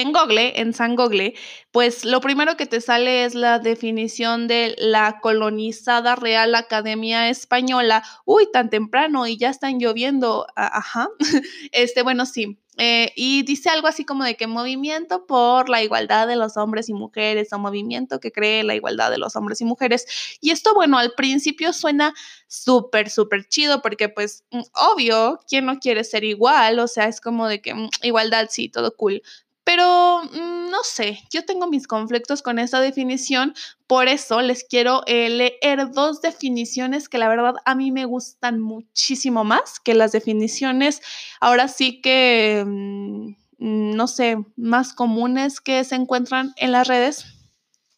en 0.02 0.12
Google, 0.12 0.60
en 0.60 0.72
San 0.72 0.96
Google, 0.96 1.34
pues 1.70 2.04
lo 2.04 2.20
primero 2.20 2.56
que 2.56 2.66
te 2.66 2.80
sale 2.80 3.24
es 3.24 3.34
la 3.34 3.58
definición 3.58 4.48
de 4.48 4.74
la 4.78 5.20
colonizada 5.20 6.16
Real 6.16 6.54
Academia 6.54 7.28
Española. 7.28 8.02
Uy, 8.24 8.48
tan 8.52 8.70
temprano 8.70 9.26
y 9.26 9.36
ya 9.36 9.50
están 9.50 9.78
lloviendo. 9.78 10.46
Ajá. 10.56 11.08
Este, 11.72 12.02
bueno, 12.02 12.26
sí. 12.26 12.58
Eh, 12.80 13.12
y 13.16 13.42
dice 13.42 13.70
algo 13.70 13.88
así 13.88 14.04
como 14.04 14.22
de 14.22 14.36
que 14.36 14.46
movimiento 14.46 15.26
por 15.26 15.68
la 15.68 15.82
igualdad 15.82 16.28
de 16.28 16.36
los 16.36 16.56
hombres 16.56 16.88
y 16.88 16.94
mujeres 16.94 17.52
o 17.52 17.58
movimiento 17.58 18.20
que 18.20 18.30
cree 18.30 18.62
la 18.62 18.76
igualdad 18.76 19.10
de 19.10 19.18
los 19.18 19.34
hombres 19.34 19.60
y 19.60 19.64
mujeres. 19.64 20.06
Y 20.40 20.50
esto, 20.50 20.74
bueno, 20.74 20.96
al 20.96 21.12
principio 21.16 21.72
suena 21.72 22.14
súper, 22.46 23.10
súper 23.10 23.48
chido 23.48 23.82
porque 23.82 24.08
pues 24.08 24.44
mm, 24.52 24.60
obvio, 24.74 25.40
¿quién 25.48 25.66
no 25.66 25.80
quiere 25.80 26.04
ser 26.04 26.22
igual? 26.22 26.78
O 26.78 26.86
sea, 26.86 27.06
es 27.06 27.20
como 27.20 27.48
de 27.48 27.60
que 27.60 27.74
mm, 27.74 27.88
igualdad, 28.02 28.46
sí, 28.48 28.68
todo 28.68 28.94
cool. 28.94 29.22
Pero 29.68 30.22
mm, 30.22 30.70
no 30.70 30.82
sé, 30.82 31.20
yo 31.30 31.44
tengo 31.44 31.66
mis 31.66 31.86
conflictos 31.86 32.40
con 32.40 32.58
esa 32.58 32.80
definición, 32.80 33.52
por 33.86 34.08
eso 34.08 34.40
les 34.40 34.64
quiero 34.64 35.02
eh, 35.04 35.28
leer 35.28 35.90
dos 35.90 36.22
definiciones 36.22 37.10
que 37.10 37.18
la 37.18 37.28
verdad 37.28 37.52
a 37.66 37.74
mí 37.74 37.92
me 37.92 38.06
gustan 38.06 38.60
muchísimo 38.60 39.44
más 39.44 39.78
que 39.78 39.92
las 39.92 40.12
definiciones, 40.12 41.02
ahora 41.38 41.68
sí 41.68 42.00
que, 42.00 42.64
mm, 42.66 43.34
no 43.58 44.06
sé, 44.06 44.38
más 44.56 44.94
comunes 44.94 45.60
que 45.60 45.84
se 45.84 45.96
encuentran 45.96 46.54
en 46.56 46.72
las 46.72 46.88
redes. 46.88 47.26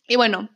Y 0.09 0.17
bueno, 0.17 0.49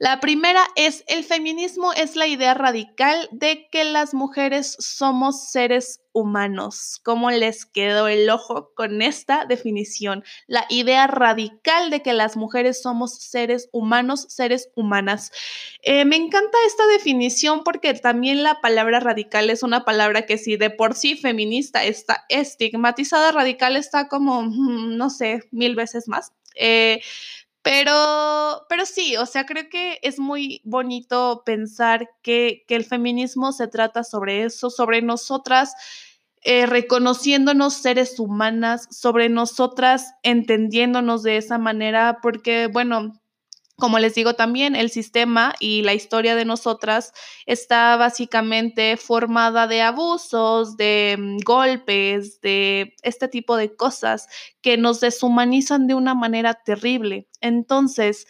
la 0.00 0.18
primera 0.18 0.66
es, 0.76 1.04
el 1.08 1.24
feminismo 1.24 1.92
es 1.92 2.16
la 2.16 2.26
idea 2.26 2.54
radical 2.54 3.28
de 3.32 3.68
que 3.70 3.84
las 3.84 4.14
mujeres 4.14 4.74
somos 4.78 5.50
seres 5.50 6.00
humanos. 6.12 6.98
¿Cómo 7.04 7.30
les 7.30 7.66
quedó 7.66 8.08
el 8.08 8.30
ojo 8.30 8.72
con 8.74 9.02
esta 9.02 9.44
definición? 9.44 10.24
La 10.46 10.64
idea 10.70 11.06
radical 11.06 11.90
de 11.90 12.00
que 12.00 12.14
las 12.14 12.38
mujeres 12.38 12.80
somos 12.80 13.16
seres 13.16 13.68
humanos, 13.72 14.24
seres 14.30 14.70
humanas. 14.74 15.32
Eh, 15.82 16.06
me 16.06 16.16
encanta 16.16 16.56
esta 16.66 16.86
definición 16.86 17.62
porque 17.62 17.92
también 17.92 18.42
la 18.42 18.62
palabra 18.62 19.00
radical 19.00 19.50
es 19.50 19.62
una 19.62 19.84
palabra 19.84 20.24
que 20.24 20.38
si 20.38 20.56
de 20.56 20.70
por 20.70 20.94
sí 20.94 21.14
feminista 21.14 21.84
está 21.84 22.24
estigmatizada, 22.30 23.32
radical 23.32 23.76
está 23.76 24.08
como, 24.08 24.44
mm, 24.44 24.96
no 24.96 25.10
sé, 25.10 25.42
mil 25.50 25.76
veces 25.76 26.08
más. 26.08 26.32
Eh, 26.54 27.02
pero, 27.62 28.62
pero 28.68 28.86
sí, 28.86 29.16
o 29.16 29.26
sea, 29.26 29.44
creo 29.44 29.68
que 29.70 29.98
es 30.02 30.18
muy 30.18 30.62
bonito 30.64 31.42
pensar 31.44 32.08
que, 32.22 32.64
que 32.66 32.76
el 32.76 32.84
feminismo 32.84 33.52
se 33.52 33.68
trata 33.68 34.04
sobre 34.04 34.44
eso, 34.44 34.70
sobre 34.70 35.02
nosotras 35.02 35.74
eh, 36.42 36.64
reconociéndonos 36.64 37.74
seres 37.74 38.18
humanas, 38.18 38.88
sobre 38.90 39.28
nosotras 39.28 40.14
entendiéndonos 40.22 41.22
de 41.22 41.36
esa 41.36 41.58
manera, 41.58 42.18
porque, 42.22 42.66
bueno, 42.66 43.19
como 43.80 43.98
les 43.98 44.14
digo 44.14 44.34
también, 44.34 44.76
el 44.76 44.90
sistema 44.90 45.54
y 45.58 45.82
la 45.82 45.94
historia 45.94 46.36
de 46.36 46.44
nosotras 46.44 47.12
está 47.46 47.96
básicamente 47.96 48.96
formada 48.96 49.66
de 49.66 49.82
abusos, 49.82 50.76
de 50.76 51.16
mm, 51.18 51.38
golpes, 51.44 52.40
de 52.40 52.94
este 53.02 53.26
tipo 53.26 53.56
de 53.56 53.74
cosas 53.74 54.28
que 54.60 54.76
nos 54.76 55.00
deshumanizan 55.00 55.88
de 55.88 55.94
una 55.94 56.14
manera 56.14 56.54
terrible. 56.54 57.26
Entonces, 57.40 58.26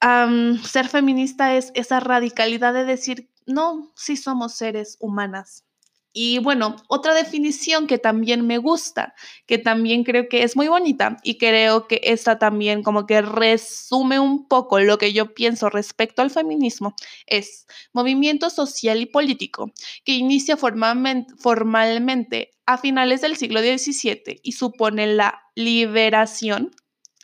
ser 0.00 0.88
feminista 0.88 1.54
es 1.56 1.72
esa 1.74 2.00
radicalidad 2.00 2.72
de 2.72 2.84
decir, 2.84 3.30
no, 3.46 3.92
sí 3.94 4.16
somos 4.16 4.54
seres 4.54 4.96
humanas, 5.00 5.66
y 6.12 6.40
bueno, 6.40 6.74
otra 6.88 7.14
definición 7.14 7.86
que 7.86 7.96
también 7.98 8.44
me 8.44 8.58
gusta, 8.58 9.14
que 9.46 9.58
también 9.58 10.02
creo 10.02 10.28
que 10.28 10.42
es 10.42 10.56
muy 10.56 10.66
bonita 10.66 11.18
y 11.22 11.38
creo 11.38 11.86
que 11.86 12.00
esta 12.02 12.38
también 12.38 12.82
como 12.82 13.06
que 13.06 13.22
resume 13.22 14.18
un 14.18 14.48
poco 14.48 14.80
lo 14.80 14.98
que 14.98 15.12
yo 15.12 15.34
pienso 15.34 15.70
respecto 15.70 16.20
al 16.22 16.30
feminismo, 16.30 16.94
es 17.26 17.66
movimiento 17.92 18.50
social 18.50 19.00
y 19.00 19.06
político 19.06 19.70
que 20.04 20.12
inicia 20.12 20.56
formalmente, 20.56 22.50
a 22.66 22.78
finales 22.78 23.20
del 23.20 23.36
siglo 23.36 23.60
XVII 23.60 24.40
y 24.42 24.52
supone 24.52 25.06
la 25.08 25.42
liberación, 25.54 26.70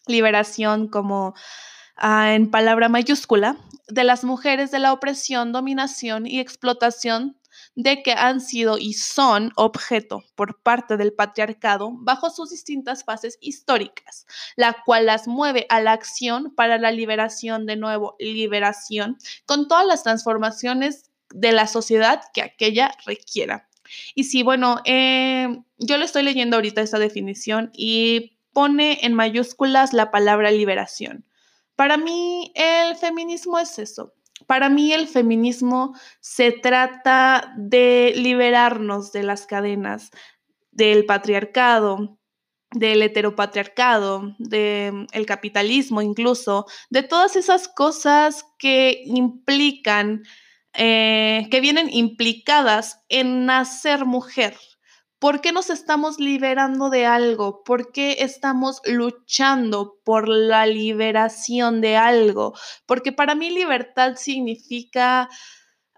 liberación 0.06 0.88
como 0.88 1.34
ah, 1.96 2.34
en 2.34 2.50
palabra 2.50 2.88
mayúscula, 2.88 3.56
de 3.88 4.04
las 4.04 4.24
mujeres 4.24 4.70
de 4.70 4.80
la 4.80 4.92
opresión, 4.92 5.52
dominación 5.52 6.26
y 6.26 6.40
explotación 6.40 7.36
de 7.76 8.02
que 8.02 8.12
han 8.12 8.40
sido 8.40 8.78
y 8.78 8.94
son 8.94 9.52
objeto 9.54 10.24
por 10.34 10.60
parte 10.62 10.96
del 10.96 11.12
patriarcado 11.12 11.92
bajo 11.92 12.30
sus 12.30 12.50
distintas 12.50 13.04
fases 13.04 13.38
históricas, 13.40 14.26
la 14.56 14.82
cual 14.84 15.06
las 15.06 15.28
mueve 15.28 15.66
a 15.68 15.80
la 15.80 15.92
acción 15.92 16.54
para 16.54 16.78
la 16.78 16.90
liberación, 16.90 17.66
de 17.66 17.76
nuevo, 17.76 18.16
liberación, 18.18 19.18
con 19.44 19.68
todas 19.68 19.86
las 19.86 20.02
transformaciones 20.02 21.10
de 21.30 21.52
la 21.52 21.66
sociedad 21.66 22.22
que 22.32 22.42
aquella 22.42 22.96
requiera. 23.04 23.68
Y 24.14 24.24
sí, 24.24 24.42
bueno, 24.42 24.80
eh, 24.84 25.62
yo 25.78 25.98
le 25.98 26.06
estoy 26.06 26.22
leyendo 26.22 26.56
ahorita 26.56 26.80
esa 26.80 26.98
definición 26.98 27.70
y 27.74 28.38
pone 28.52 29.00
en 29.02 29.12
mayúsculas 29.12 29.92
la 29.92 30.10
palabra 30.10 30.50
liberación. 30.50 31.26
Para 31.76 31.98
mí, 31.98 32.52
el 32.54 32.96
feminismo 32.96 33.58
es 33.58 33.78
eso, 33.78 34.14
para 34.46 34.68
mí 34.68 34.92
el 34.92 35.08
feminismo 35.08 35.94
se 36.20 36.52
trata 36.52 37.54
de 37.56 38.12
liberarnos 38.16 39.12
de 39.12 39.22
las 39.22 39.46
cadenas 39.46 40.10
del 40.70 41.06
patriarcado, 41.06 42.18
del 42.70 43.02
heteropatriarcado, 43.02 44.34
del 44.38 45.26
capitalismo 45.26 46.02
incluso, 46.02 46.66
de 46.90 47.02
todas 47.02 47.36
esas 47.36 47.68
cosas 47.68 48.44
que 48.58 49.02
implican, 49.06 50.22
eh, 50.74 51.48
que 51.50 51.60
vienen 51.60 51.88
implicadas 51.90 53.00
en 53.08 53.46
nacer 53.46 54.04
mujer, 54.04 54.56
¿Por 55.18 55.40
qué 55.40 55.52
nos 55.52 55.70
estamos 55.70 56.18
liberando 56.20 56.90
de 56.90 57.06
algo? 57.06 57.64
¿Por 57.64 57.90
qué 57.90 58.18
estamos 58.20 58.82
luchando 58.84 59.98
por 60.04 60.28
la 60.28 60.66
liberación 60.66 61.80
de 61.80 61.96
algo? 61.96 62.54
Porque 62.84 63.12
para 63.12 63.34
mí 63.34 63.50
libertad 63.50 64.16
significa... 64.16 65.28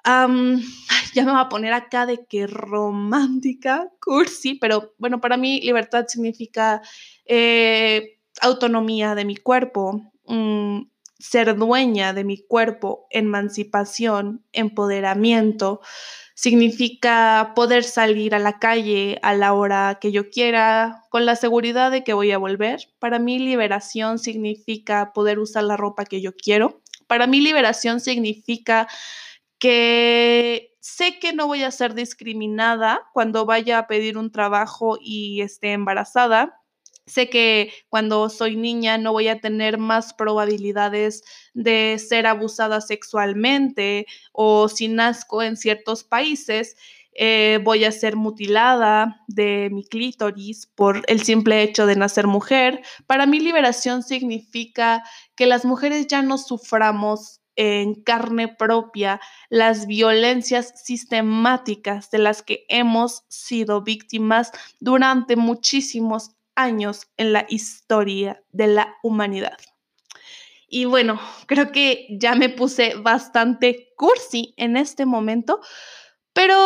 ya 0.05 1.25
me 1.25 1.33
voy 1.33 1.41
a 1.41 1.49
poner 1.49 1.73
acá 1.73 2.07
de 2.07 2.25
que 2.27 2.47
romántica, 2.47 3.91
cursi, 4.01 4.55
pero 4.55 4.95
bueno, 4.99 5.21
para 5.21 5.37
mí 5.37 5.61
libertad 5.61 6.07
significa 6.07 6.81
eh, 7.27 8.19
autonomía 8.41 9.15
de 9.15 9.25
mi 9.25 9.37
cuerpo, 9.37 10.01
mm, 10.27 10.83
ser 11.19 11.57
dueña 11.57 12.13
de 12.13 12.25
mi 12.25 12.39
cuerpo, 12.39 13.07
emancipación, 13.11 14.45
empoderamiento 14.53 15.81
significa 16.39 17.53
poder 17.57 17.83
salir 17.83 18.33
a 18.33 18.39
la 18.39 18.61
calle 18.61 19.19
a 19.23 19.35
la 19.35 19.55
hora 19.55 19.99
que 20.01 20.13
yo 20.13 20.31
quiera, 20.31 21.03
con 21.11 21.27
la 21.27 21.35
seguridad 21.35 21.91
de 21.91 22.05
que 22.05 22.13
voy 22.13 22.31
a 22.31 22.39
volver. 22.39 22.79
Para 23.01 23.19
mí 23.19 23.41
liberación 23.41 24.21
significa 24.21 25.13
poder 25.13 25.41
usar 25.41 25.65
la 25.65 25.77
ropa 25.77 26.05
que 26.05 26.21
yo 26.21 26.37
quiero. 26.37 26.81
Para 27.09 27.27
mí 27.27 27.41
liberación 27.41 27.99
significa 27.99 28.87
que 29.59 30.77
sé 30.79 31.19
que 31.19 31.33
no 31.33 31.49
voy 31.49 31.65
a 31.65 31.73
ser 31.73 31.95
discriminada 31.95 33.03
cuando 33.13 33.45
vaya 33.45 33.79
a 33.79 33.87
pedir 33.89 34.17
un 34.17 34.31
trabajo 34.31 34.97
y 35.01 35.41
esté 35.41 35.73
embarazada. 35.73 36.58
Sé 37.09 37.29
que 37.29 37.73
cuando 37.89 38.29
soy 38.29 38.57
niña 38.57 38.99
no 38.99 39.13
voy 39.13 39.29
a 39.29 39.41
tener 39.41 39.79
más 39.79 40.15
probabilidades 40.15 41.23
de 41.55 41.99
ser 41.99 42.27
abusada 42.27 42.81
sexualmente 42.81 44.07
o 44.33 44.69
si 44.69 44.89
nazco 44.89 45.43
en 45.43 45.57
ciertos 45.57 46.05
países, 46.05 46.77
eh, 47.21 47.59
voy 47.65 47.85
a 47.85 47.91
ser 47.91 48.15
mutilada 48.15 49.25
de 49.27 49.71
mi 49.73 49.85
clítoris 49.85 50.69
por 50.69 51.03
el 51.09 51.23
simple 51.25 51.63
hecho 51.63 51.85
de 51.85 51.97
nacer 51.97 52.29
mujer. 52.29 52.81
Para 53.09 53.27
mí 53.27 53.41
liberación 53.41 54.05
significa 54.05 55.03
que 55.35 55.47
las 55.47 55.65
mujeres 55.65 56.07
ya 56.07 56.23
no 56.23 56.39
suframos 56.39 57.41
en 57.57 57.97
carne 58.05 58.47
propia 58.47 59.21
las 59.51 59.89
violencias 59.89 60.73
sistemáticas 60.85 62.09
de 62.13 62.19
las 62.19 62.43
que 62.43 62.65
hemos 62.69 63.25
sido 63.27 63.83
víctimas 63.83 64.53
durante 64.79 65.35
muchísimos 65.35 66.37
años 66.59 67.07
en 67.17 67.33
la 67.33 67.47
historia 67.49 68.43
de 68.51 68.67
la 68.67 68.97
humanidad. 69.03 69.57
Y 70.69 70.85
bueno, 70.85 71.19
creo 71.47 71.73
que 71.73 72.07
ya 72.11 72.35
me 72.35 72.51
puse 72.51 72.95
bastante 72.97 73.93
cursi 73.97 74.53
en 74.57 74.77
este 74.77 75.07
momento, 75.07 75.61
pero 76.35 76.57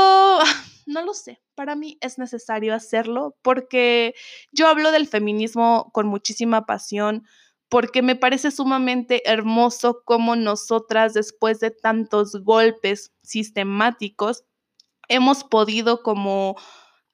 no 0.87 1.03
lo 1.03 1.15
sé. 1.15 1.41
Para 1.55 1.77
mí 1.77 1.99
es 2.01 2.19
necesario 2.19 2.75
hacerlo 2.75 3.37
porque 3.43 4.15
yo 4.53 4.67
hablo 4.69 4.91
del 4.91 5.07
feminismo 5.07 5.91
con 5.93 6.09
muchísima 6.09 6.65
pasión, 6.65 7.27
porque 7.69 8.03
me 8.03 8.17
parece 8.17 8.51
sumamente 8.51 9.23
hermoso 9.31 10.03
cómo 10.05 10.35
nosotras, 10.35 11.13
después 11.13 11.61
de 11.61 11.71
tantos 11.71 12.43
golpes 12.43 13.13
sistemáticos, 13.23 14.45
hemos 15.09 15.45
podido 15.45 16.03
como 16.03 16.57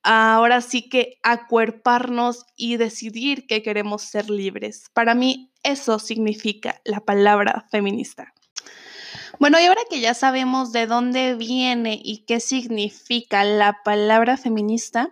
ahora 0.08 0.62
sí 0.62 0.88
que 0.88 1.18
acuerparnos 1.22 2.46
y 2.56 2.78
decidir 2.78 3.46
que 3.46 3.62
queremos 3.62 4.02
ser 4.02 4.30
libres. 4.30 4.86
Para 4.94 5.14
mí 5.14 5.52
eso 5.62 5.98
significa 5.98 6.80
la 6.84 7.00
palabra 7.00 7.66
feminista. 7.70 8.32
Bueno, 9.38 9.60
y 9.60 9.66
ahora 9.66 9.82
que 9.90 10.00
ya 10.00 10.14
sabemos 10.14 10.72
de 10.72 10.86
dónde 10.86 11.34
viene 11.34 12.00
y 12.02 12.24
qué 12.24 12.40
significa 12.40 13.44
la 13.44 13.82
palabra 13.84 14.38
feminista, 14.38 15.10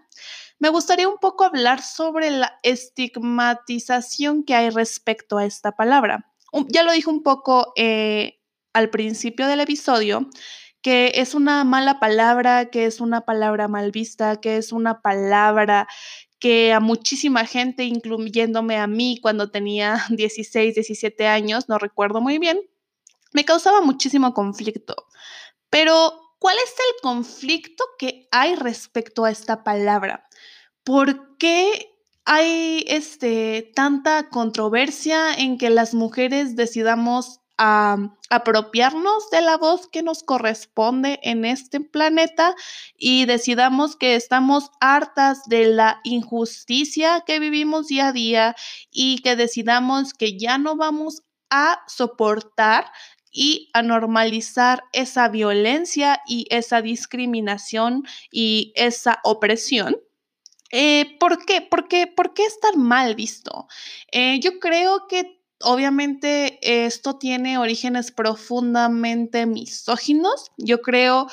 me 0.59 0.71
gustaría 0.71 1.09
un 1.09 1.19
poco 1.19 1.45
hablar 1.45 1.83
sobre 1.83 2.31
la 2.31 2.59
estigmatización 2.63 4.45
que 4.45 4.55
hay 4.55 4.71
respecto 4.71 5.37
a 5.37 5.45
esta 5.45 5.73
palabra. 5.73 6.33
Ya 6.69 6.83
lo 6.83 6.93
dije 6.93 7.11
un 7.11 7.23
poco 7.23 7.75
eh, 7.77 8.41
al 8.73 8.89
principio 8.89 9.47
del 9.47 9.61
episodio, 9.61 10.31
que 10.87 11.11
es 11.17 11.35
una 11.35 11.65
mala 11.65 11.99
palabra, 11.99 12.71
que 12.71 12.87
es 12.87 13.01
una 13.01 13.23
palabra 13.23 13.67
mal 13.67 13.91
vista, 13.91 14.41
que 14.41 14.57
es 14.57 14.71
una 14.71 15.03
palabra 15.03 15.89
que 16.39 16.73
a 16.73 16.79
muchísima 16.79 17.45
gente, 17.45 17.83
incluyéndome 17.83 18.77
a 18.77 18.87
mí 18.87 19.19
cuando 19.21 19.51
tenía 19.51 20.05
16, 20.11 20.77
17 20.77 21.27
años, 21.27 21.69
no 21.69 21.79
recuerdo 21.79 22.21
muy 22.21 22.39
bien, 22.39 22.61
me 23.33 23.45
causaba 23.45 23.81
muchísimo 23.81 24.33
conflicto. 24.33 24.95
Pero, 25.71 26.21
¿cuál 26.39 26.57
es 26.65 26.71
el 26.71 27.03
conflicto 27.03 27.83
que 27.99 28.29
hay 28.31 28.55
respecto 28.55 29.25
a 29.25 29.33
esta 29.33 29.65
palabra? 29.65 30.29
¿Por 30.85 31.37
qué 31.37 31.97
hay 32.25 32.85
este, 32.87 33.73
tanta 33.75 34.29
controversia 34.29 35.35
en 35.35 35.59
que 35.59 35.69
las 35.69 35.95
mujeres 35.95 36.55
decidamos 36.55 37.41
a 37.59 37.97
apropiarnos 38.31 39.31
de 39.31 39.41
la 39.41 39.57
voz 39.57 39.87
que 39.87 40.03
nos 40.03 40.23
corresponde 40.23 41.19
en 41.23 41.45
este 41.45 41.81
planeta 41.81 42.55
y 42.97 43.25
decidamos 43.25 43.97
que 43.97 44.15
estamos 44.15 44.71
hartas 44.81 45.45
de 45.47 45.67
la 45.67 46.01
injusticia 46.05 47.23
que 47.27 47.39
vivimos 47.39 47.87
día 47.89 48.09
a 48.09 48.13
día 48.13 48.57
y 48.91 49.21
que 49.23 49.37
decidamos 49.37 50.13
que 50.13 50.39
ya 50.39 50.59
no 50.59 50.77
vamos 50.77 51.23
a 51.51 51.81
soportar 51.87 52.87
y 53.31 53.69
a 53.75 53.83
normalizar 53.83 54.85
esa 54.93 55.29
violencia 55.29 56.21
y 56.27 56.47
esa 56.51 56.81
discriminación 56.81 58.05
y 58.31 58.73
esa 58.77 59.21
opresión. 59.25 59.97
Eh, 60.71 61.17
¿Por 61.21 61.45
qué? 61.45 61.61
¿Por 61.61 61.87
qué? 61.87 62.07
¿Por 62.07 62.35
qué 62.35 62.45
es 62.45 62.59
tan 62.61 62.81
mal 62.81 63.15
visto? 63.15 63.69
Eh, 64.11 64.41
yo 64.41 64.59
creo 64.59 65.07
que 65.07 65.36
obviamente 65.63 66.59
esto 66.85 67.19
tiene 67.19 67.59
orígenes 67.59 68.13
profundamente 68.13 69.47
misóginos. 69.47 70.53
Yo 70.59 70.83
creo 70.83 71.27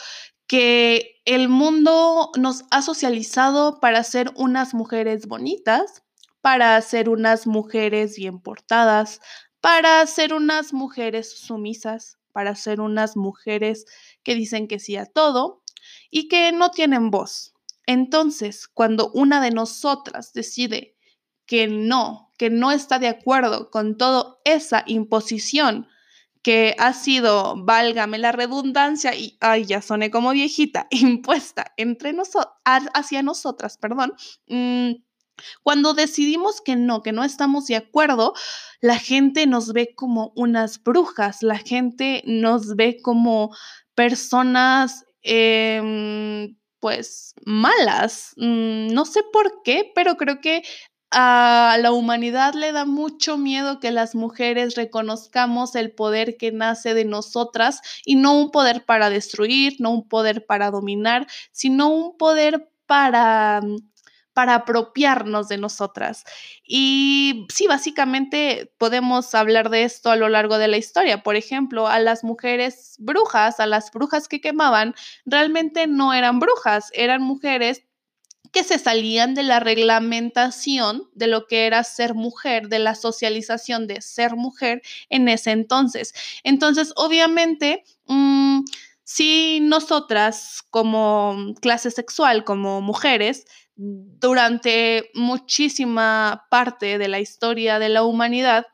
que 0.48 1.22
el 1.26 1.50
mundo 1.50 2.32
nos 2.38 2.64
ha 2.72 2.82
socializado 2.82 3.80
para 3.80 4.04
ser 4.04 4.32
unas 4.36 4.74
mujeres 4.74 5.28
bonitas, 5.28 6.04
para 6.42 6.80
ser 6.82 7.10
unas 7.10 7.48
mujeres 7.48 8.18
bien 8.18 8.40
portadas, 8.40 9.20
para 9.62 10.06
ser 10.06 10.34
unas 10.34 10.74
mujeres 10.74 11.40
sumisas, 11.40 12.18
para 12.34 12.56
ser 12.56 12.82
unas 12.82 13.16
mujeres 13.16 13.86
que 14.24 14.36
dicen 14.36 14.68
que 14.68 14.80
sí 14.80 14.98
a 14.98 15.06
todo 15.06 15.64
y 16.12 16.28
que 16.28 16.52
no 16.52 16.72
tienen 16.72 17.12
voz. 17.12 17.54
Entonces, 17.86 18.68
cuando 18.68 19.12
una 19.14 19.42
de 19.42 19.52
nosotras 19.52 20.34
decide 20.34 20.98
que 21.46 21.68
no, 21.68 22.33
que 22.44 22.50
no 22.50 22.74
está 22.74 23.00
de 23.00 23.08
acuerdo 23.08 23.72
con 23.72 23.96
toda 23.96 24.36
esa 24.44 24.84
imposición 24.86 25.88
que 26.42 26.76
ha 26.78 26.92
sido, 26.92 27.56
válgame 27.56 28.18
la 28.18 28.34
redundancia, 28.34 29.16
y 29.16 29.38
ay, 29.40 29.64
ya 29.64 29.82
soné 29.82 30.12
como 30.12 30.32
viejita, 30.32 30.88
impuesta 30.92 31.72
entre 31.78 32.14
hacia 32.66 33.24
nosotras, 33.24 33.78
perdón. 33.78 34.12
Mm, 34.50 34.96
cuando 35.64 35.94
decidimos 35.94 36.60
que 36.60 36.76
no, 36.76 37.02
que 37.02 37.14
no 37.14 37.24
estamos 37.24 37.68
de 37.68 37.78
acuerdo, 37.78 38.34
la 38.82 39.00
gente 39.00 39.48
nos 39.48 39.72
ve 39.72 39.96
como 39.96 40.34
unas 40.36 40.84
brujas, 40.84 41.44
la 41.44 41.60
gente 41.60 42.24
nos 42.26 42.76
ve 42.76 42.98
como 43.02 43.56
personas, 43.96 45.06
em, 45.22 46.58
pues, 46.82 47.36
malas. 47.46 48.34
Mm, 48.36 48.88
no 48.94 49.06
sé 49.06 49.22
por 49.32 49.64
qué, 49.64 49.94
pero 49.96 50.18
creo 50.18 50.42
que 50.42 50.64
a 51.14 51.78
la 51.80 51.92
humanidad 51.92 52.54
le 52.56 52.72
da 52.72 52.86
mucho 52.86 53.38
miedo 53.38 53.80
que 53.80 53.92
las 53.92 54.16
mujeres 54.16 54.76
reconozcamos 54.76 55.76
el 55.76 55.92
poder 55.92 56.38
que 56.38 56.52
nace 56.52 56.94
de 56.94 57.06
nosotras 57.06 57.82
y 58.06 58.16
no 58.16 58.34
un 58.38 58.52
poder 58.52 58.86
para 58.86 59.10
destruir, 59.10 59.76
no 59.80 59.92
un 59.92 60.08
poder 60.08 60.46
para 60.46 60.72
dominar, 60.72 61.28
sino 61.52 61.90
un 61.90 62.18
poder 62.18 62.70
para 62.86 63.62
para 64.34 64.56
apropiarnos 64.56 65.48
de 65.48 65.58
nosotras. 65.58 66.24
Y 66.64 67.46
sí, 67.54 67.68
básicamente 67.68 68.74
podemos 68.78 69.34
hablar 69.36 69.70
de 69.70 69.84
esto 69.84 70.10
a 70.12 70.16
lo 70.16 70.30
largo 70.30 70.58
de 70.58 70.68
la 70.68 70.78
historia. 70.78 71.24
Por 71.24 71.36
ejemplo, 71.36 71.88
a 71.88 72.00
las 72.00 72.24
mujeres 72.24 72.96
brujas, 73.00 73.60
a 73.60 73.68
las 73.68 73.92
brujas 73.92 74.28
que 74.28 74.42
quemaban, 74.42 74.96
realmente 75.26 75.88
no 75.88 76.14
eran 76.14 76.40
brujas, 76.40 76.90
eran 76.94 77.22
mujeres 77.22 77.84
que 78.54 78.64
se 78.64 78.80
salían 78.80 79.34
de 79.34 79.44
la 79.44 79.60
reglamentación 79.60 81.10
de 81.14 81.28
lo 81.28 81.48
que 81.48 81.66
era 81.66 81.84
ser 81.84 82.14
mujer, 82.14 82.70
de 82.70 82.80
la 82.80 82.96
socialización 82.96 83.88
de 83.88 84.02
ser 84.02 84.36
mujer 84.38 84.82
en 85.10 85.28
ese 85.28 85.52
entonces. 85.52 86.14
Entonces, 86.44 86.94
obviamente, 86.96 87.84
mm, 88.08 88.62
si 89.04 89.60
nosotras 89.62 90.62
como 90.70 91.54
clase 91.62 91.92
sexual, 91.92 92.46
como 92.46 92.80
mujeres, 92.82 93.46
durante 93.76 95.10
muchísima 95.16 96.46
parte 96.50 96.98
de 97.00 97.08
la 97.08 97.20
historia 97.20 97.80
de 97.80 97.90
la 97.90 98.04
humanidad, 98.04 98.68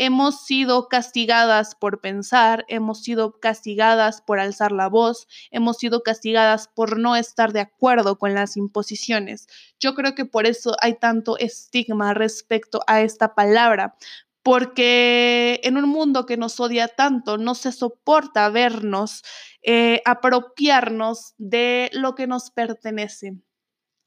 hemos 0.00 0.46
sido 0.46 0.88
castigadas 0.88 1.74
por 1.74 2.00
pensar, 2.00 2.64
hemos 2.68 3.02
sido 3.02 3.38
castigadas 3.38 4.22
por 4.22 4.40
alzar 4.40 4.72
la 4.72 4.88
voz, 4.88 5.28
hemos 5.50 5.76
sido 5.76 6.02
castigadas 6.02 6.68
por 6.68 6.98
no 6.98 7.16
estar 7.16 7.52
de 7.52 7.60
acuerdo 7.60 8.18
con 8.18 8.32
las 8.32 8.56
imposiciones. 8.56 9.46
Yo 9.78 9.94
creo 9.94 10.14
que 10.14 10.24
por 10.24 10.46
eso 10.46 10.74
hay 10.80 10.94
tanto 10.94 11.36
estigma 11.36 12.14
respecto 12.14 12.80
a 12.86 13.02
esta 13.02 13.34
palabra, 13.34 13.94
porque 14.42 15.60
en 15.64 15.76
un 15.76 15.86
mundo 15.86 16.24
que 16.24 16.38
nos 16.38 16.58
odia 16.60 16.88
tanto, 16.88 17.36
no 17.36 17.54
se 17.54 17.70
soporta 17.70 18.48
vernos, 18.48 19.22
eh, 19.62 20.00
apropiarnos 20.06 21.34
de 21.36 21.90
lo 21.92 22.14
que 22.14 22.26
nos 22.26 22.50
pertenece. 22.50 23.34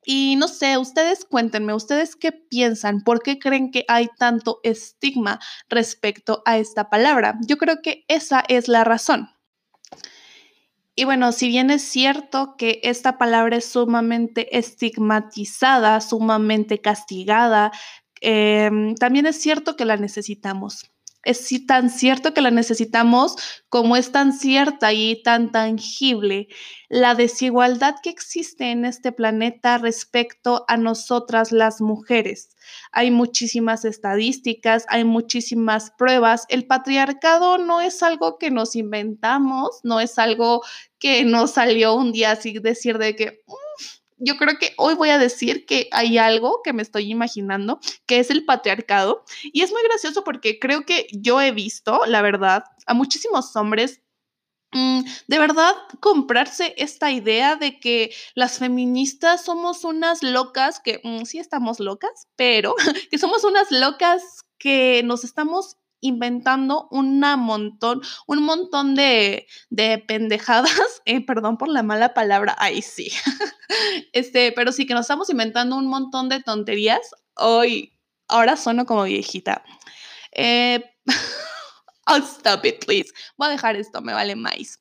Y 0.05 0.35
no 0.37 0.47
sé, 0.47 0.77
ustedes 0.77 1.25
cuéntenme, 1.25 1.73
ustedes 1.73 2.15
qué 2.15 2.31
piensan, 2.31 3.01
por 3.01 3.21
qué 3.21 3.39
creen 3.39 3.71
que 3.71 3.85
hay 3.87 4.09
tanto 4.17 4.59
estigma 4.63 5.39
respecto 5.69 6.41
a 6.45 6.57
esta 6.57 6.89
palabra. 6.89 7.39
Yo 7.47 7.57
creo 7.57 7.81
que 7.81 8.05
esa 8.07 8.43
es 8.47 8.67
la 8.67 8.83
razón. 8.83 9.29
Y 10.95 11.05
bueno, 11.05 11.31
si 11.31 11.47
bien 11.47 11.71
es 11.71 11.81
cierto 11.81 12.55
que 12.57 12.79
esta 12.83 13.17
palabra 13.17 13.57
es 13.57 13.65
sumamente 13.65 14.57
estigmatizada, 14.57 15.99
sumamente 16.01 16.81
castigada, 16.81 17.71
em, 18.21 18.93
también 18.95 19.25
es 19.25 19.41
cierto 19.41 19.75
que 19.75 19.85
la 19.85 19.97
necesitamos 19.97 20.92
es 21.23 21.49
tan 21.65 21.89
cierto 21.89 22.33
que 22.33 22.41
la 22.41 22.51
necesitamos 22.51 23.35
como 23.69 23.95
es 23.95 24.11
tan 24.11 24.33
cierta 24.33 24.93
y 24.93 25.21
tan 25.23 25.51
tangible 25.51 26.47
la 26.89 27.15
desigualdad 27.15 27.95
que 28.03 28.09
existe 28.09 28.71
en 28.71 28.85
este 28.85 29.11
planeta 29.11 29.77
respecto 29.77 30.65
a 30.67 30.77
nosotras 30.77 31.51
las 31.51 31.81
mujeres. 31.81 32.55
Hay 32.91 33.09
muchísimas 33.09 33.83
estadísticas, 33.85 34.85
hay 34.89 35.05
muchísimas 35.05 35.91
pruebas. 35.97 36.45
El 36.49 36.67
patriarcado 36.67 37.57
no 37.57 37.81
es 37.81 38.03
algo 38.03 38.37
que 38.37 38.51
nos 38.51 38.75
inventamos, 38.75 39.79
no 39.83 39.99
es 39.99 40.19
algo 40.19 40.61
que 40.99 41.25
nos 41.25 41.51
salió 41.51 41.95
un 41.95 42.11
día 42.11 42.31
así 42.31 42.59
decir 42.59 42.97
de 42.97 43.15
que 43.15 43.43
yo 44.17 44.37
creo 44.37 44.57
que 44.57 44.73
hoy 44.77 44.95
voy 44.95 45.09
a 45.09 45.17
decir 45.17 45.65
que 45.65 45.89
hay 45.91 46.17
algo 46.17 46.61
que 46.63 46.73
me 46.73 46.81
estoy 46.81 47.11
imaginando, 47.11 47.79
que 48.05 48.19
es 48.19 48.29
el 48.29 48.45
patriarcado. 48.45 49.23
Y 49.43 49.61
es 49.61 49.71
muy 49.71 49.81
gracioso 49.83 50.23
porque 50.23 50.59
creo 50.59 50.85
que 50.85 51.07
yo 51.11 51.41
he 51.41 51.51
visto, 51.51 52.01
la 52.07 52.21
verdad, 52.21 52.63
a 52.85 52.93
muchísimos 52.93 53.55
hombres 53.55 54.01
mm, 54.71 55.01
de 55.27 55.39
verdad 55.39 55.73
comprarse 55.99 56.73
esta 56.77 57.11
idea 57.11 57.55
de 57.55 57.79
que 57.79 58.13
las 58.35 58.59
feministas 58.59 59.45
somos 59.45 59.83
unas 59.83 60.23
locas, 60.23 60.79
que 60.79 61.01
mm, 61.03 61.25
sí 61.25 61.39
estamos 61.39 61.79
locas, 61.79 62.27
pero 62.35 62.75
que 63.11 63.17
somos 63.17 63.43
unas 63.43 63.71
locas 63.71 64.43
que 64.57 65.01
nos 65.03 65.23
estamos 65.23 65.77
inventando 66.03 66.87
una 66.91 67.37
montón, 67.37 68.01
un 68.27 68.43
montón 68.43 68.93
de, 68.93 69.47
de 69.69 69.97
pendejadas, 69.97 70.71
eh, 71.05 71.25
perdón 71.25 71.57
por 71.57 71.69
la 71.69 71.81
mala 71.81 72.13
palabra, 72.13 72.55
ahí 72.59 72.81
sí, 72.81 73.11
este, 74.13 74.51
pero 74.51 74.71
sí 74.71 74.85
que 74.85 74.93
nos 74.93 75.01
estamos 75.01 75.29
inventando 75.29 75.75
un 75.75 75.87
montón 75.87 76.29
de 76.29 76.41
tonterías. 76.41 77.15
Hoy, 77.35 77.93
ahora 78.27 78.57
sueno 78.57 78.85
como 78.85 79.03
viejita. 79.03 79.63
Eh, 80.33 80.83
I'll 82.07 82.23
stop 82.23 82.65
it, 82.65 82.85
please. 82.85 83.11
Voy 83.37 83.47
a 83.47 83.51
dejar 83.51 83.75
esto, 83.75 84.01
me 84.01 84.13
vale 84.13 84.35
más. 84.35 84.79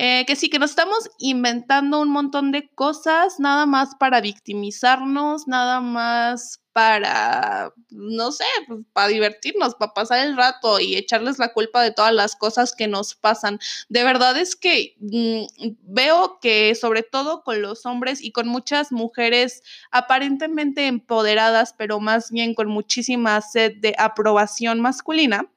Eh, 0.00 0.24
que 0.26 0.36
sí, 0.36 0.48
que 0.48 0.60
nos 0.60 0.70
estamos 0.70 1.10
inventando 1.18 2.00
un 2.00 2.10
montón 2.10 2.52
de 2.52 2.68
cosas, 2.74 3.40
nada 3.40 3.66
más 3.66 3.96
para 3.96 4.20
victimizarnos, 4.20 5.48
nada 5.48 5.80
más 5.80 6.60
para, 6.78 7.74
no 7.90 8.30
sé, 8.30 8.44
pues, 8.68 8.82
para 8.92 9.08
divertirnos, 9.08 9.74
para 9.74 9.94
pasar 9.94 10.24
el 10.24 10.36
rato 10.36 10.78
y 10.78 10.94
echarles 10.94 11.40
la 11.40 11.52
culpa 11.52 11.82
de 11.82 11.90
todas 11.90 12.12
las 12.14 12.36
cosas 12.36 12.72
que 12.72 12.86
nos 12.86 13.16
pasan. 13.16 13.58
De 13.88 14.04
verdad 14.04 14.38
es 14.38 14.54
que 14.54 14.94
mm, 15.00 15.72
veo 15.82 16.38
que 16.40 16.76
sobre 16.76 17.02
todo 17.02 17.42
con 17.42 17.62
los 17.62 17.84
hombres 17.84 18.22
y 18.22 18.30
con 18.30 18.46
muchas 18.46 18.92
mujeres 18.92 19.64
aparentemente 19.90 20.86
empoderadas, 20.86 21.74
pero 21.76 21.98
más 21.98 22.30
bien 22.30 22.54
con 22.54 22.68
muchísima 22.68 23.40
sed 23.40 23.72
de 23.78 23.96
aprobación 23.98 24.80
masculina, 24.80 25.50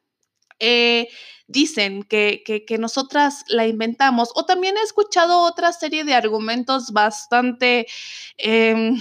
eh, 0.57 1.07
dicen 1.45 2.01
que, 2.01 2.41
que, 2.43 2.77
nosotras 2.79 3.43
la 3.47 3.67
inventamos. 3.67 4.31
O 4.33 4.45
también 4.45 4.75
he 4.75 4.81
escuchado 4.81 5.41
otra 5.41 5.71
serie 5.71 6.03
de 6.03 6.15
argumentos 6.15 6.91
bastante, 6.91 7.85
em, 8.37 8.99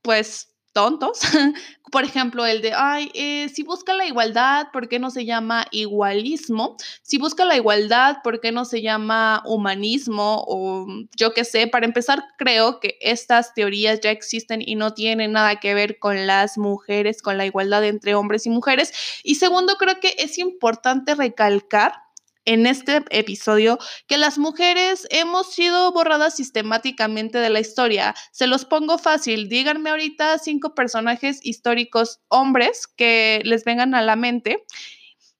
pues, 0.00 0.53
tontos. 0.74 1.20
Por 1.90 2.04
ejemplo, 2.04 2.44
el 2.44 2.60
de, 2.60 2.72
ay, 2.74 3.10
eh, 3.14 3.48
si 3.48 3.62
busca 3.62 3.94
la 3.94 4.04
igualdad, 4.04 4.66
¿por 4.72 4.88
qué 4.88 4.98
no 4.98 5.10
se 5.10 5.24
llama 5.24 5.66
igualismo? 5.70 6.76
Si 7.02 7.18
busca 7.18 7.44
la 7.44 7.56
igualdad, 7.56 8.16
¿por 8.24 8.40
qué 8.40 8.50
no 8.50 8.64
se 8.64 8.82
llama 8.82 9.44
humanismo? 9.46 10.44
O 10.48 10.86
yo 11.16 11.32
qué 11.34 11.44
sé, 11.44 11.68
para 11.68 11.86
empezar, 11.86 12.24
creo 12.36 12.80
que 12.80 12.98
estas 13.00 13.54
teorías 13.54 14.00
ya 14.00 14.10
existen 14.10 14.60
y 14.60 14.74
no 14.74 14.92
tienen 14.92 15.32
nada 15.32 15.60
que 15.60 15.74
ver 15.74 16.00
con 16.00 16.26
las 16.26 16.58
mujeres, 16.58 17.22
con 17.22 17.38
la 17.38 17.46
igualdad 17.46 17.84
entre 17.84 18.16
hombres 18.16 18.44
y 18.46 18.50
mujeres. 18.50 18.92
Y 19.22 19.36
segundo, 19.36 19.76
creo 19.76 20.00
que 20.00 20.16
es 20.18 20.38
importante 20.38 21.14
recalcar 21.14 22.03
en 22.44 22.66
este 22.66 23.02
episodio 23.10 23.78
que 24.06 24.18
las 24.18 24.38
mujeres 24.38 25.06
hemos 25.10 25.52
sido 25.52 25.92
borradas 25.92 26.36
sistemáticamente 26.36 27.38
de 27.38 27.50
la 27.50 27.60
historia. 27.60 28.14
Se 28.32 28.46
los 28.46 28.64
pongo 28.64 28.98
fácil. 28.98 29.48
Díganme 29.48 29.90
ahorita 29.90 30.38
cinco 30.38 30.74
personajes 30.74 31.40
históricos 31.42 32.20
hombres 32.28 32.86
que 32.86 33.40
les 33.44 33.64
vengan 33.64 33.94
a 33.94 34.02
la 34.02 34.16
mente. 34.16 34.64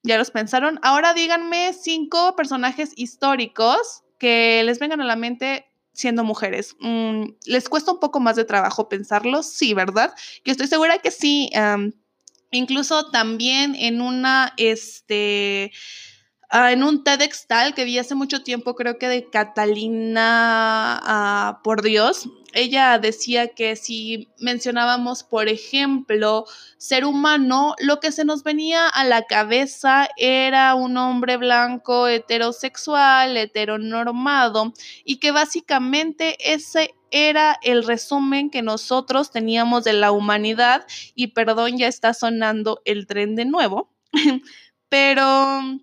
¿Ya 0.03 0.19
los 0.19 0.31
pensaron? 0.31 0.79
Ahora 0.83 1.15
díganme 1.15 1.73
cinco 1.73 2.37
personajes 2.37 2.93
históricos 2.97 4.03
que 4.19 4.63
les 4.65 4.79
vengan 4.79 5.01
a 5.01 5.05
la 5.05 5.17
mente 5.17 5.67
siendo 5.95 6.25
mujeres. 6.25 6.77
Mm, 6.81 7.25
¿Les 7.47 7.69
cuesta 7.69 7.93
un 7.93 8.01
poco 8.01 8.21
más 8.21 8.37
de 8.37 8.45
trabajo 8.45 8.89
pensarlos? 8.89 9.47
Sí, 9.47 9.75
¿verdad? 9.75 10.13
Yo 10.45 10.53
estoy 10.53 10.67
segura 10.67 10.99
que 10.99 11.11
sí. 11.11 11.51
incluso 12.51 13.11
también 13.11 13.75
en 13.75 14.01
una, 14.01 14.53
este 14.57 15.73
Ah, 16.57 16.71
en 16.71 16.85
un 16.85 17.03
TEDx 17.03 17.49
tal 17.49 17.75
que 17.75 17.85
vi 17.85 17.99
hace 17.99 18.15
mucho 18.15 18.45
tiempo, 18.45 18.77
creo 18.77 18.97
que 18.97 19.09
de 19.09 19.29
Catalina 19.29 21.01
ah, 21.03 21.61
por 21.65 21.83
Dios, 21.83 22.29
ella 22.53 22.97
decía 23.01 23.49
que 23.49 23.75
si 23.75 24.29
mencionábamos, 24.39 25.25
por 25.25 25.49
ejemplo, 25.49 26.45
ser 26.79 27.07
humano, 27.07 27.75
lo 27.81 27.99
que 27.99 28.13
se 28.13 28.25
nos 28.25 28.45
venía 28.45 28.87
a 28.87 29.03
la 29.03 29.23
cabeza 29.23 30.09
era 30.17 30.77
un 30.77 30.97
hombre 30.97 31.39
blanco 31.39 32.07
heterosexual, 32.07 33.37
heteronormado, 33.37 34.75
y 35.05 35.17
que 35.17 35.33
básicamente 35.33 36.37
ese 36.39 36.95
era 37.11 37.59
el 37.63 37.83
resumen 37.85 38.49
que 38.49 38.63
nosotros 38.63 39.33
teníamos 39.33 39.83
de 39.83 39.95
la 39.95 40.13
humanidad, 40.13 40.87
y 41.17 41.29
perdón, 41.33 41.79
ya 41.79 41.89
está 41.89 42.15
sonando 42.15 42.81
el 42.85 43.09
tren 43.09 43.35
de 43.35 43.45
nuevo, 43.45 43.91
pero 44.89 45.81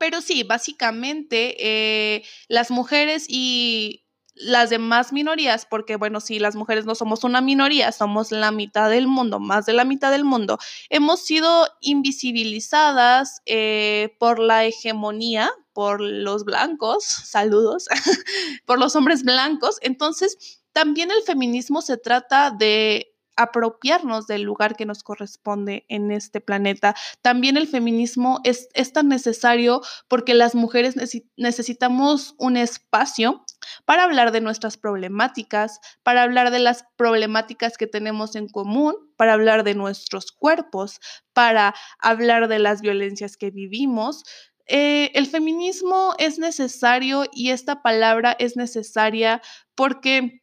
pero 0.00 0.22
sí, 0.22 0.44
básicamente 0.44 1.56
eh, 1.58 2.24
las 2.48 2.70
mujeres 2.70 3.26
y 3.28 4.06
las 4.34 4.70
demás 4.70 5.12
minorías, 5.12 5.66
porque 5.66 5.96
bueno, 5.96 6.20
sí, 6.20 6.38
las 6.38 6.56
mujeres 6.56 6.86
no 6.86 6.94
somos 6.94 7.22
una 7.22 7.42
minoría, 7.42 7.92
somos 7.92 8.32
la 8.32 8.50
mitad 8.50 8.88
del 8.88 9.06
mundo, 9.06 9.40
más 9.40 9.66
de 9.66 9.74
la 9.74 9.84
mitad 9.84 10.10
del 10.10 10.24
mundo, 10.24 10.58
hemos 10.88 11.20
sido 11.20 11.68
invisibilizadas 11.82 13.42
eh, 13.44 14.16
por 14.18 14.38
la 14.38 14.64
hegemonía, 14.64 15.50
por 15.74 16.00
los 16.00 16.46
blancos, 16.46 17.04
saludos, 17.04 17.86
por 18.64 18.78
los 18.78 18.96
hombres 18.96 19.22
blancos. 19.22 19.76
Entonces, 19.82 20.62
también 20.72 21.10
el 21.10 21.22
feminismo 21.24 21.82
se 21.82 21.98
trata 21.98 22.50
de 22.50 23.09
apropiarnos 23.40 24.26
del 24.26 24.42
lugar 24.42 24.76
que 24.76 24.84
nos 24.84 25.02
corresponde 25.02 25.86
en 25.88 26.10
este 26.10 26.42
planeta. 26.42 26.94
También 27.22 27.56
el 27.56 27.66
feminismo 27.66 28.40
es, 28.44 28.68
tan 28.92 29.08
necesario 29.08 29.80
porque 30.08 30.34
las 30.34 30.54
mujeres 30.54 30.94
necesitamos 31.36 32.34
un 32.38 32.58
espacio 32.58 33.42
para 33.86 34.04
hablar 34.04 34.30
de 34.30 34.42
nuestras 34.42 34.76
problemáticas, 34.76 35.80
para 36.02 36.22
hablar 36.22 36.50
de 36.50 36.58
las 36.58 36.84
problemáticas 36.96 37.78
que 37.78 37.86
tenemos 37.86 38.36
en 38.36 38.46
común, 38.46 38.94
para 39.16 39.32
hablar 39.32 39.64
de 39.64 39.74
nuestros 39.74 40.32
cuerpos, 40.32 41.00
para 41.32 41.74
hablar 41.98 42.48
de 42.48 42.58
las 42.58 42.82
violencias 42.82 43.38
que 43.38 43.50
vivimos. 43.50 44.24
Eh, 44.66 45.12
el 45.14 45.26
feminismo 45.26 46.14
es 46.18 46.38
necesario 46.38 47.24
y 47.32 47.50
esta 47.50 47.80
palabra 47.80 48.36
es 48.38 48.56
necesaria 48.56 49.40
porque 49.74 50.42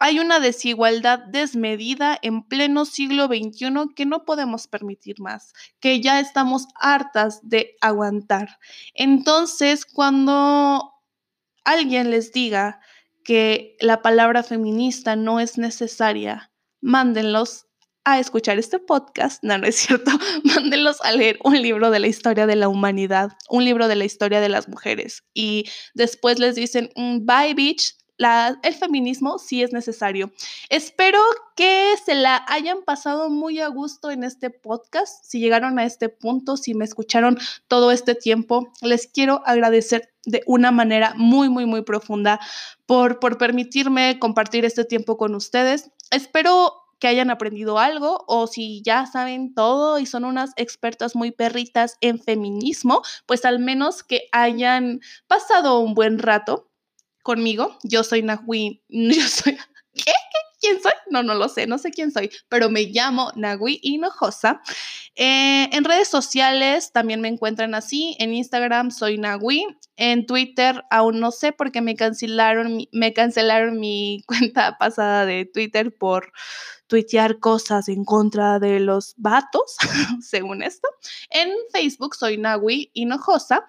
hay 0.00 0.18
una 0.18 0.40
desigualdad 0.40 1.18
desmedida 1.18 2.18
en 2.22 2.42
pleno 2.42 2.86
siglo 2.86 3.26
XXI 3.26 3.94
que 3.94 4.06
no 4.06 4.24
podemos 4.24 4.66
permitir 4.66 5.20
más, 5.20 5.52
que 5.78 6.00
ya 6.00 6.20
estamos 6.20 6.66
hartas 6.74 7.40
de 7.42 7.76
aguantar. 7.82 8.58
Entonces, 8.94 9.84
cuando 9.84 10.94
alguien 11.64 12.10
les 12.10 12.32
diga 12.32 12.80
que 13.24 13.76
la 13.78 14.00
palabra 14.00 14.42
feminista 14.42 15.16
no 15.16 15.38
es 15.38 15.58
necesaria, 15.58 16.50
mándenlos 16.80 17.66
a 18.04 18.18
escuchar 18.18 18.58
este 18.58 18.78
podcast, 18.78 19.44
no, 19.44 19.58
no 19.58 19.66
es 19.66 19.76
cierto, 19.76 20.10
mándenlos 20.44 21.02
a 21.02 21.12
leer 21.12 21.38
un 21.44 21.60
libro 21.60 21.90
de 21.90 21.98
la 21.98 22.06
historia 22.06 22.46
de 22.46 22.56
la 22.56 22.68
humanidad, 22.68 23.32
un 23.50 23.66
libro 23.66 23.86
de 23.86 23.96
la 23.96 24.06
historia 24.06 24.40
de 24.40 24.48
las 24.48 24.66
mujeres. 24.66 25.24
Y 25.34 25.66
después 25.92 26.38
les 26.38 26.54
dicen, 26.54 26.90
mm, 26.96 27.26
bye 27.26 27.52
bitch, 27.52 27.99
el 28.62 28.74
feminismo 28.74 29.38
sí 29.38 29.62
es 29.62 29.72
necesario. 29.72 30.30
Espero 30.68 31.20
que 31.56 31.94
se 32.04 32.14
la 32.14 32.44
hayan 32.48 32.82
pasado 32.82 33.30
muy 33.30 33.60
a 33.60 33.68
gusto 33.68 34.10
en 34.10 34.24
este 34.24 34.50
podcast. 34.50 35.24
Si 35.24 35.40
llegaron 35.40 35.78
a 35.78 35.84
este 35.84 36.08
punto, 36.08 36.56
si 36.56 36.74
me 36.74 36.84
escucharon 36.84 37.38
todo 37.68 37.90
este 37.90 38.14
tiempo, 38.14 38.68
les 38.82 39.06
quiero 39.06 39.42
agradecer 39.46 40.12
de 40.26 40.42
una 40.46 40.70
manera 40.70 41.14
muy, 41.16 41.48
muy, 41.48 41.64
muy 41.64 41.82
profunda 41.82 42.40
por, 42.86 43.20
por 43.20 43.38
permitirme 43.38 44.18
compartir 44.18 44.64
este 44.64 44.84
tiempo 44.84 45.16
con 45.16 45.34
ustedes. 45.34 45.90
Espero 46.10 46.74
que 46.98 47.08
hayan 47.08 47.30
aprendido 47.30 47.78
algo 47.78 48.24
o 48.28 48.46
si 48.46 48.82
ya 48.82 49.06
saben 49.06 49.54
todo 49.54 49.98
y 49.98 50.04
son 50.04 50.24
unas 50.24 50.52
expertas 50.56 51.16
muy 51.16 51.30
perritas 51.30 51.96
en 52.02 52.20
feminismo, 52.20 53.00
pues 53.24 53.46
al 53.46 53.58
menos 53.58 54.02
que 54.02 54.28
hayan 54.32 55.00
pasado 55.26 55.80
un 55.80 55.94
buen 55.94 56.18
rato 56.18 56.69
conmigo. 57.22 57.78
Yo 57.82 58.04
soy 58.04 58.22
Nahui, 58.22 58.82
yo 58.88 59.28
soy... 59.28 59.58
¿Qué? 59.94 60.12
¿Quién 60.60 60.80
soy? 60.82 60.92
No, 61.10 61.22
no 61.22 61.34
lo 61.34 61.48
sé, 61.48 61.66
no 61.66 61.78
sé 61.78 61.90
quién 61.90 62.12
soy, 62.12 62.30
pero 62.50 62.68
me 62.68 62.82
llamo 62.82 63.32
Nagui 63.34 63.80
Hinojosa. 63.82 64.60
Eh, 65.16 65.68
en 65.72 65.84
redes 65.84 66.08
sociales 66.08 66.92
también 66.92 67.22
me 67.22 67.28
encuentran 67.28 67.74
así. 67.74 68.14
En 68.18 68.34
Instagram 68.34 68.90
soy 68.90 69.16
Nagui. 69.16 69.66
En 69.96 70.26
Twitter 70.26 70.84
aún 70.90 71.18
no 71.18 71.30
sé 71.30 71.52
porque 71.52 71.80
me 71.80 71.96
cancelaron, 71.96 72.86
me 72.92 73.14
cancelaron 73.14 73.80
mi 73.80 74.22
cuenta 74.26 74.76
pasada 74.78 75.24
de 75.24 75.46
Twitter 75.46 75.96
por 75.96 76.30
tuitear 76.88 77.38
cosas 77.38 77.88
en 77.88 78.04
contra 78.04 78.58
de 78.58 78.80
los 78.80 79.14
vatos, 79.16 79.76
según 80.20 80.62
esto. 80.62 80.88
En 81.30 81.50
Facebook 81.72 82.16
soy 82.16 82.36
Nagui 82.36 82.90
Hinojosa. 82.92 83.66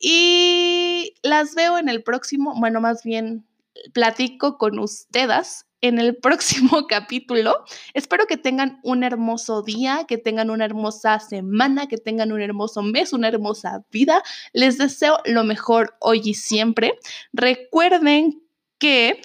Y 0.00 1.14
las 1.22 1.54
veo 1.54 1.78
en 1.78 1.90
el 1.90 2.02
próximo, 2.02 2.54
bueno, 2.58 2.80
más 2.80 3.04
bien 3.04 3.46
platico 3.92 4.58
con 4.58 4.78
ustedes 4.78 5.66
en 5.82 5.98
el 5.98 6.16
próximo 6.22 6.86
capítulo. 6.88 7.64
Espero 7.94 8.26
que 8.26 8.36
tengan 8.36 8.80
un 8.82 9.02
hermoso 9.04 9.62
día, 9.62 10.06
que 10.08 10.18
tengan 10.18 10.50
una 10.50 10.64
hermosa 10.64 11.18
semana, 11.20 11.86
que 11.86 11.98
tengan 11.98 12.32
un 12.32 12.40
hermoso 12.40 12.82
mes, 12.82 13.12
una 13.12 13.28
hermosa 13.28 13.84
vida. 13.90 14.22
Les 14.52 14.78
deseo 14.78 15.18
lo 15.26 15.44
mejor 15.44 15.96
hoy 16.00 16.22
y 16.24 16.34
siempre. 16.34 16.98
Recuerden 17.32 18.42
que 18.78 19.20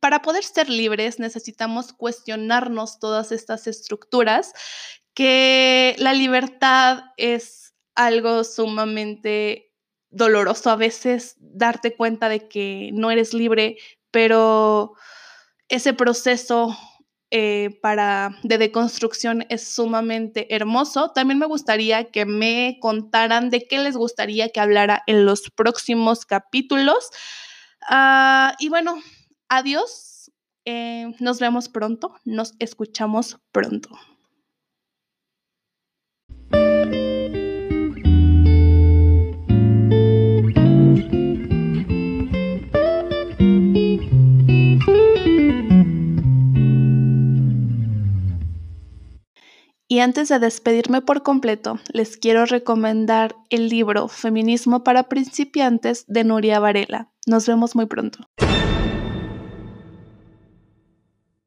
para 0.00 0.22
poder 0.22 0.42
ser 0.42 0.68
libres 0.68 1.18
necesitamos 1.18 1.92
cuestionarnos 1.92 2.98
todas 2.98 3.32
estas 3.32 3.66
estructuras, 3.66 4.52
que 5.14 5.94
la 5.98 6.14
libertad 6.14 7.04
es 7.16 7.74
algo 7.94 8.44
sumamente 8.44 9.69
doloroso 10.10 10.70
a 10.70 10.76
veces 10.76 11.36
darte 11.38 11.96
cuenta 11.96 12.28
de 12.28 12.48
que 12.48 12.90
no 12.92 13.10
eres 13.10 13.34
libre, 13.34 13.76
pero 14.10 14.94
ese 15.68 15.92
proceso 15.94 16.76
eh, 17.32 17.78
para 17.80 18.36
de 18.42 18.58
deconstrucción 18.58 19.46
es 19.48 19.72
sumamente 19.72 20.52
hermoso. 20.54 21.12
También 21.12 21.38
me 21.38 21.46
gustaría 21.46 22.10
que 22.10 22.26
me 22.26 22.78
contaran 22.80 23.50
de 23.50 23.66
qué 23.68 23.78
les 23.78 23.96
gustaría 23.96 24.48
que 24.48 24.58
hablara 24.58 25.04
en 25.06 25.24
los 25.24 25.48
próximos 25.50 26.26
capítulos. 26.26 27.10
Ah, 27.88 28.54
y 28.58 28.68
bueno, 28.68 28.96
adiós. 29.48 30.32
Eh, 30.66 31.14
nos 31.20 31.38
vemos 31.38 31.68
pronto. 31.68 32.16
Nos 32.24 32.54
escuchamos 32.58 33.38
pronto. 33.52 33.90
Y 49.92 49.98
antes 49.98 50.28
de 50.28 50.38
despedirme 50.38 51.02
por 51.02 51.24
completo, 51.24 51.80
les 51.92 52.16
quiero 52.16 52.46
recomendar 52.46 53.34
el 53.48 53.68
libro 53.68 54.06
Feminismo 54.06 54.84
para 54.84 55.08
principiantes 55.08 56.04
de 56.06 56.22
Nuria 56.22 56.60
Varela. 56.60 57.10
Nos 57.26 57.48
vemos 57.48 57.74
muy 57.74 57.86
pronto. 57.86 58.20